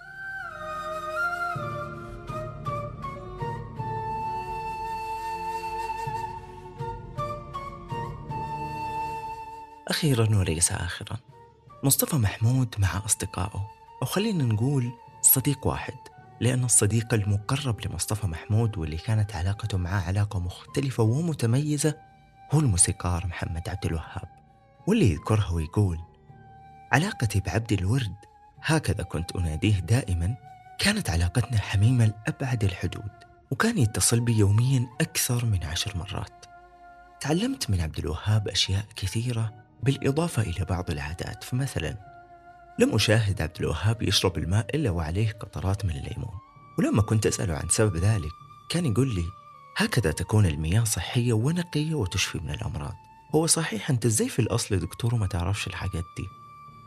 أخيرا 9.91 10.37
وليس 10.37 10.73
آخرا. 10.73 11.17
مصطفى 11.85 12.17
محمود 12.17 12.75
مع 12.79 13.03
أصدقائه. 13.05 13.71
أو 14.03 14.07
خلينا 14.07 14.45
نقول 14.45 14.93
صديق 15.23 15.67
واحد 15.67 15.95
لأن 16.41 16.65
الصديق 16.65 17.15
المقرب 17.15 17.87
لمصطفى 17.87 18.27
محمود 18.27 18.79
واللي 18.79 18.97
كانت 18.97 19.37
علاقته 19.37 19.79
معه 19.79 20.01
علاقة 20.01 20.39
مختلفة 20.41 21.03
ومتميزة 21.03 21.95
هو 22.53 22.61
الموسيقار 22.61 23.27
محمد 23.27 23.69
عبد 23.69 23.87
الوهاب. 23.87 24.29
واللي 24.87 25.11
يذكرها 25.11 25.51
ويقول 25.51 25.99
علاقتي 26.93 27.41
بعبد 27.41 27.73
الورد 27.73 28.17
هكذا 28.63 29.03
كنت 29.05 29.37
أناديه 29.37 29.79
دائما 29.79 30.37
كانت 30.79 31.11
علاقتنا 31.11 31.59
حميمة 31.59 32.05
لأبعد 32.07 32.65
الحدود 32.65 33.11
وكان 33.51 33.79
يتصل 33.79 34.21
بي 34.21 34.39
يوميا 34.39 34.87
أكثر 35.01 35.45
من 35.45 35.65
عشر 35.65 35.97
مرات. 35.97 36.45
تعلمت 37.21 37.71
من 37.71 37.81
عبد 37.81 37.99
الوهاب 37.99 38.49
أشياء 38.49 38.85
كثيرة 38.97 39.70
بالإضافة 39.83 40.43
إلى 40.43 40.65
بعض 40.65 40.91
العادات 40.91 41.45
فمثلا 41.45 41.97
لم 42.79 42.95
أشاهد 42.95 43.43
عبد 43.43 43.57
الوهاب 43.61 44.03
يشرب 44.03 44.39
الماء 44.39 44.67
إلا 44.75 44.91
وعليه 44.91 45.31
قطرات 45.31 45.85
من 45.85 45.91
الليمون. 45.91 46.35
ولما 46.79 47.03
كنت 47.03 47.27
أسأله 47.27 47.55
عن 47.55 47.69
سبب 47.69 47.97
ذلك 47.97 48.31
كان 48.71 48.87
يقول 48.87 49.15
لي 49.15 49.25
هكذا 49.77 50.13
تكون 50.13 50.47
المياه 50.47 50.85
صحية 50.85 51.33
ونقية 51.33 51.95
وتشفي 51.95 52.39
من 52.39 52.51
الأمراض. 52.51 52.95
هو 53.35 53.47
صحيح 53.47 53.91
أنت 53.91 54.07
إزاي 54.07 54.29
في 54.29 54.39
الأصل 54.39 54.79
دكتور 54.79 55.15
وما 55.15 55.27
تعرفش 55.27 55.67
الحاجات 55.67 56.05
دي؟ 56.17 56.25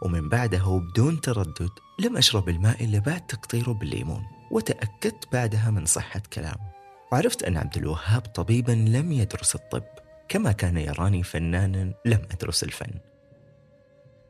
ومن 0.02 0.30
بعدها 0.30 0.64
وبدون 0.64 1.22
تردد 1.22 1.70
لم 2.00 2.18
أشرب 2.18 2.50
الماء 2.50 2.84
إلا 2.84 3.00
بعد 3.00 3.28
تقطيره 3.28 3.72
بالليمون 3.72 4.24
وتأكدت 4.52 5.34
بعدها 5.34 5.72
من 5.72 5.86
صحة 5.86 6.22
كلامه. 6.34 6.74
وعرفت 7.12 7.44
أن 7.44 7.58
عبد 7.58 7.78
الوهاب 7.78 8.22
طبيبا 8.22 8.72
لم 8.72 9.12
يدرس 9.12 9.56
الطب. 9.56 9.84
كما 10.28 10.52
كان 10.52 10.78
يراني 10.78 11.24
فنانا 11.24 11.94
لم 12.06 12.22
أدرس 12.32 12.64
الفن. 12.64 12.92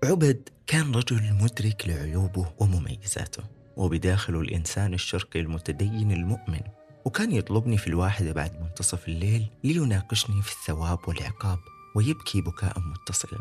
عبد 0.03 0.49
كان 0.67 0.95
رجل 0.95 1.33
مدرك 1.41 1.87
لعيوبه 1.87 2.51
ومميزاته 2.59 3.43
وبداخله 3.77 4.39
الإنسان 4.41 4.93
الشرقي 4.93 5.39
المتدين 5.39 6.11
المؤمن. 6.11 6.61
وكان 7.05 7.31
يطلبني 7.31 7.77
في 7.77 7.87
الواحدة 7.87 8.31
بعد 8.31 8.61
منتصف 8.61 9.07
الليل 9.07 9.47
ليناقشني 9.63 10.41
في 10.41 10.51
الثواب 10.51 10.99
والعقاب 11.07 11.59
ويبكي 11.95 12.41
بكاء 12.41 12.79
متصلا. 12.79 13.39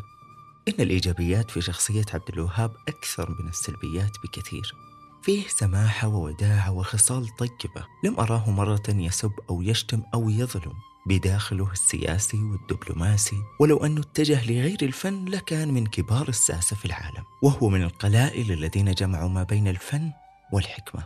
إن 0.67 0.73
الإيجابيات 0.79 1.51
في 1.51 1.61
شخصية 1.61 2.05
عبد 2.13 2.29
الوهاب 2.29 2.71
أكثر 2.87 3.41
من 3.41 3.49
السلبيات 3.49 4.11
بكثير. 4.23 4.75
فيه 5.23 5.47
سماحة 5.47 6.07
ووداعة 6.07 6.71
وخصال 6.71 7.27
طيبة 7.35 7.85
لم 8.03 8.19
أراه 8.19 8.49
مرة 8.49 8.83
يسب 8.89 9.31
أو 9.49 9.61
يشتم 9.61 10.03
أو 10.13 10.29
يظلم. 10.29 10.73
بداخله 11.05 11.71
السياسي 11.71 12.37
والدبلوماسي 12.37 13.35
ولو 13.59 13.85
أنه 13.85 14.01
اتجه 14.01 14.43
لغير 14.51 14.77
الفن 14.81 15.25
لكان 15.25 15.73
من 15.73 15.85
كبار 15.85 16.27
الساسة 16.27 16.75
في 16.75 16.85
العالم 16.85 17.23
وهو 17.43 17.69
من 17.69 17.83
القلائل 17.83 18.51
الذين 18.51 18.91
جمعوا 18.91 19.29
ما 19.29 19.43
بين 19.43 19.67
الفن 19.67 20.11
والحكمة. 20.53 21.03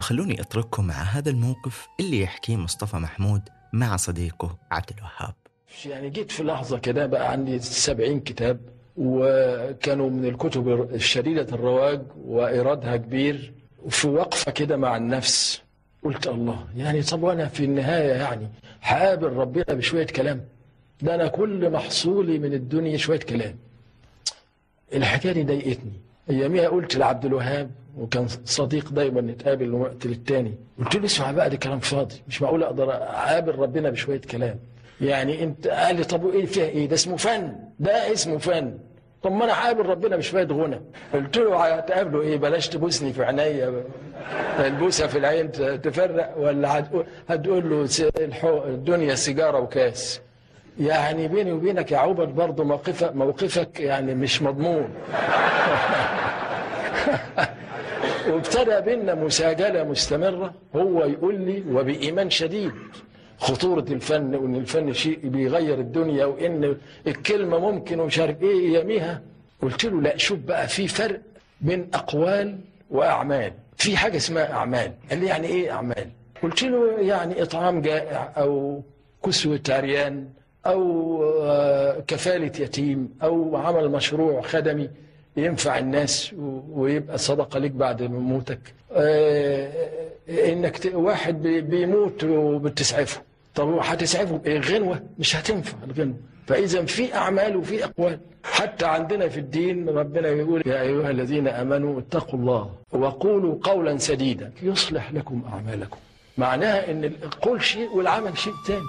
خلوني 0.00 0.40
أترككم 0.40 0.86
مع 0.86 0.94
هذا 0.94 1.30
الموقف 1.30 1.88
اللي 2.00 2.20
يحكيه 2.20 2.56
مصطفى 2.56 2.96
محمود 2.96 3.42
مع 3.72 3.96
صديقه 3.96 4.58
عبد 4.70 4.90
الوهاب. 4.98 5.34
يعني 5.86 6.10
جيت 6.10 6.30
في 6.30 6.42
لحظة 6.42 6.78
كده 6.78 7.06
بقى 7.06 7.32
عندي 7.32 7.58
سبعين 7.58 8.20
كتاب 8.20 8.60
وكانوا 8.96 10.10
من 10.10 10.24
الكتب 10.24 10.68
الشديدة 10.94 11.54
الرواج 11.54 12.02
وإيرادها 12.16 12.96
كبير 12.96 13.54
وفي 13.82 14.08
وقفة 14.08 14.52
كده 14.52 14.76
مع 14.76 14.96
النفس. 14.96 15.62
قلت 16.04 16.26
الله 16.28 16.64
يعني 16.76 17.02
طب 17.02 17.22
وأنا 17.22 17.46
في 17.48 17.64
النهاية 17.64 18.12
يعني 18.12 18.48
هقابل 18.82 19.26
ربنا 19.32 19.64
بشوية 19.68 20.06
كلام. 20.06 20.40
ده 21.02 21.14
أنا 21.14 21.28
كل 21.28 21.70
محصولي 21.70 22.38
من 22.38 22.52
الدنيا 22.54 22.96
شوية 22.96 23.18
كلام. 23.20 23.54
الحكاية 24.94 25.32
دي 25.32 25.42
ضايقتني. 25.42 25.92
أياميها 26.30 26.68
قلت 26.68 26.96
لعبد 26.96 27.24
الوهاب 27.24 27.70
وكان 27.98 28.26
صديق 28.44 28.88
دايما 28.92 29.20
نتقابل 29.20 29.68
من 29.68 29.74
وقت 29.80 30.06
للتاني. 30.06 30.54
قلت 30.78 30.96
له 30.96 31.04
اسمع 31.04 31.30
بقى 31.30 31.50
ده 31.50 31.56
كلام 31.56 31.78
فاضي. 31.78 32.14
مش 32.28 32.42
معقول 32.42 32.62
أقدر 32.62 32.92
اقابل 32.92 33.54
ربنا 33.54 33.90
بشوية 33.90 34.20
كلام. 34.20 34.58
يعني 35.00 35.42
أنت 35.44 35.66
قال 35.68 35.96
لي 35.96 36.04
طب 36.04 36.24
وإيه 36.24 36.46
فيها 36.46 36.64
إيه؟ 36.64 36.88
ده 36.88 36.94
اسمه 36.94 37.16
فن. 37.16 37.52
ده 37.80 38.12
اسمه 38.12 38.38
فن. 38.38 38.78
طب 39.22 39.32
ما 39.32 39.44
أنا 39.44 39.52
هقابل 39.52 39.86
ربنا 39.86 40.16
بشويه 40.16 40.44
غنى. 40.46 40.80
قلت 41.14 41.36
له 41.36 41.64
هتقابله 41.64 42.20
إيه؟ 42.20 42.36
بلاش 42.36 42.68
تبوسني 42.68 43.12
في 43.12 43.24
عينيا. 43.24 43.84
البوسة 44.58 45.06
في 45.06 45.18
العين 45.18 45.52
تفرق 45.82 46.34
ولا 46.38 46.78
هتقول, 47.28 47.70
له 47.70 48.64
الدنيا 48.66 49.14
سيجارة 49.14 49.60
وكاس. 49.60 50.20
يعني 50.80 51.28
بيني 51.28 51.52
وبينك 51.52 51.92
يا 51.92 51.98
عوبر 51.98 52.24
برضه 52.24 52.64
موقفك 52.64 53.14
موقفك 53.14 53.80
يعني 53.80 54.14
مش 54.14 54.42
مضمون. 54.42 54.88
وابتدى 58.28 58.80
بينا 58.80 59.14
مساجلة 59.14 59.84
مستمرة. 59.84 60.54
هو 60.76 61.04
يقول 61.04 61.40
لي 61.40 61.64
وبإيمان 61.70 62.30
شديد. 62.30 62.72
خطورة 63.40 63.84
الفن 63.90 64.34
وإن 64.34 64.54
الفن 64.56 64.92
شيء 64.92 65.18
بيغير 65.24 65.78
الدنيا 65.78 66.24
وإن 66.24 66.76
الكلمة 67.06 67.58
ممكن 67.58 68.00
ومش 68.00 68.18
عارف 68.18 68.42
إيه 68.42 68.78
يميها 68.80 69.22
قلت 69.62 69.84
له 69.84 70.00
لا 70.02 70.16
شوف 70.16 70.38
بقى 70.38 70.68
في 70.68 70.88
فرق 70.88 71.20
بين 71.60 71.88
أقوال 71.94 72.58
وأعمال. 72.90 73.52
في 73.76 73.96
حاجة 73.96 74.16
اسمها 74.16 74.52
أعمال. 74.52 74.92
قال 75.10 75.18
لي 75.20 75.26
يعني 75.26 75.46
إيه 75.46 75.70
أعمال؟ 75.72 76.08
قلت 76.42 76.62
له 76.62 76.98
يعني 77.00 77.42
إطعام 77.42 77.80
جائع 77.80 78.32
أو 78.36 78.82
كسوة 79.26 79.60
عريان 79.68 80.28
أو 80.66 80.84
كفالة 82.06 82.46
يتيم 82.62 83.08
أو 83.22 83.56
عمل 83.56 83.88
مشروع 83.88 84.40
خدمي 84.42 84.90
ينفع 85.36 85.78
الناس 85.78 86.34
ويبقى 86.70 87.18
صدقة 87.18 87.58
ليك 87.58 87.72
بعد 87.72 88.02
موتك. 88.02 88.60
إنك 90.28 90.90
واحد 90.94 91.42
بيموت 91.42 92.24
وبتسعفه. 92.24 93.22
طب 93.60 93.78
هتسعفه 93.82 94.36
بايه 94.36 94.60
غنوة 94.60 95.02
مش 95.18 95.36
هتنفع 95.36 95.76
الغنوة. 95.84 96.16
فإذا 96.46 96.84
في 96.84 97.14
أعمال 97.14 97.56
وفي 97.56 97.84
أقوال. 97.84 98.20
حتى 98.44 98.86
عندنا 98.86 99.28
في 99.28 99.40
الدين 99.40 99.88
ربنا 99.88 100.28
يقول 100.28 100.62
يا 100.66 100.82
أيها 100.82 101.10
الذين 101.10 101.48
آمنوا 101.48 102.00
اتقوا 102.00 102.38
الله 102.38 102.74
وقولوا 102.92 103.58
قولا 103.62 103.98
سديدا. 103.98 104.52
يصلح 104.62 105.12
لكم 105.12 105.44
أعمالكم. 105.52 105.98
معناها 106.38 106.90
إن 106.90 107.04
القول 107.04 107.62
شيء 107.62 107.88
والعمل 107.96 108.38
شيء 108.38 108.54
ثاني 108.66 108.86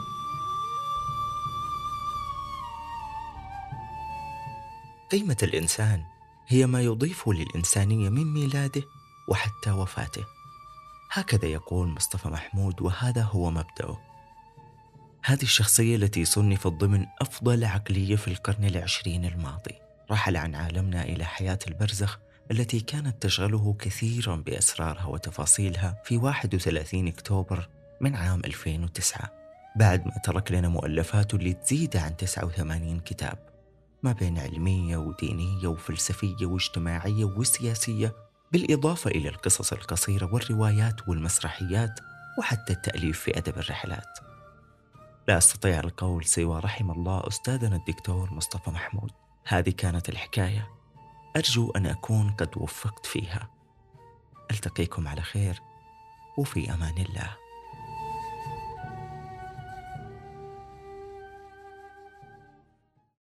قيمة 5.11 5.37
الإنسان 5.43 6.01
هي 6.47 6.65
ما 6.65 6.81
يضيفه 6.81 7.33
للإنسانية 7.33 8.09
من 8.09 8.33
ميلاده 8.33 8.81
وحتى 9.27 9.71
وفاته. 9.71 10.25
هكذا 11.11 11.45
يقول 11.45 11.87
مصطفى 11.87 12.27
محمود 12.27 12.81
وهذا 12.81 13.21
هو 13.21 13.51
مبدأه. 13.51 14.10
هذه 15.23 15.41
الشخصية 15.41 15.95
التي 15.95 16.25
صنفت 16.25 16.67
ضمن 16.67 17.05
أفضل 17.21 17.63
عقلية 17.63 18.15
في 18.15 18.27
القرن 18.27 18.65
العشرين 18.65 19.25
الماضي. 19.25 19.75
رحل 20.11 20.37
عن 20.37 20.55
عالمنا 20.55 21.03
إلى 21.03 21.25
حياة 21.25 21.59
البرزخ 21.67 22.19
التي 22.51 22.79
كانت 22.79 23.21
تشغله 23.21 23.75
كثيرا 23.79 24.35
بأسرارها 24.35 25.05
وتفاصيلها 25.05 26.01
في 26.05 26.17
31 26.17 27.07
أكتوبر 27.07 27.69
من 28.01 28.15
عام 28.15 28.41
2009 28.45 29.31
بعد 29.75 30.05
ما 30.05 30.13
ترك 30.23 30.51
لنا 30.51 30.69
مؤلفاته 30.69 31.35
اللي 31.35 31.53
تزيد 31.53 31.97
عن 31.97 32.17
89 32.17 32.99
كتاب. 32.99 33.37
ما 34.03 34.11
بين 34.11 34.39
علمية 34.39 34.97
ودينية 34.97 35.67
وفلسفية 35.67 36.45
واجتماعية 36.45 37.25
وسياسية 37.25 38.15
بالإضافة 38.51 39.11
إلى 39.11 39.29
القصص 39.29 39.73
القصيرة 39.73 40.33
والروايات 40.33 41.07
والمسرحيات 41.07 41.99
وحتى 42.39 42.73
التأليف 42.73 43.19
في 43.19 43.37
أدب 43.37 43.57
الرحلات. 43.57 44.30
لا 45.27 45.37
أستطيع 45.37 45.79
القول 45.79 46.25
سوى 46.25 46.59
رحم 46.59 46.91
الله 46.91 47.27
أستاذنا 47.27 47.75
الدكتور 47.75 48.33
مصطفى 48.33 48.69
محمود. 48.69 49.11
هذه 49.47 49.69
كانت 49.69 50.09
الحكاية. 50.09 50.69
أرجو 51.35 51.71
أن 51.71 51.85
أكون 51.85 52.31
قد 52.31 52.49
وفقت 52.57 53.05
فيها. 53.05 53.49
ألتقيكم 54.51 55.07
على 55.07 55.21
خير. 55.21 55.61
وفي 56.37 56.73
أمان 56.73 56.97
الله. 56.97 57.35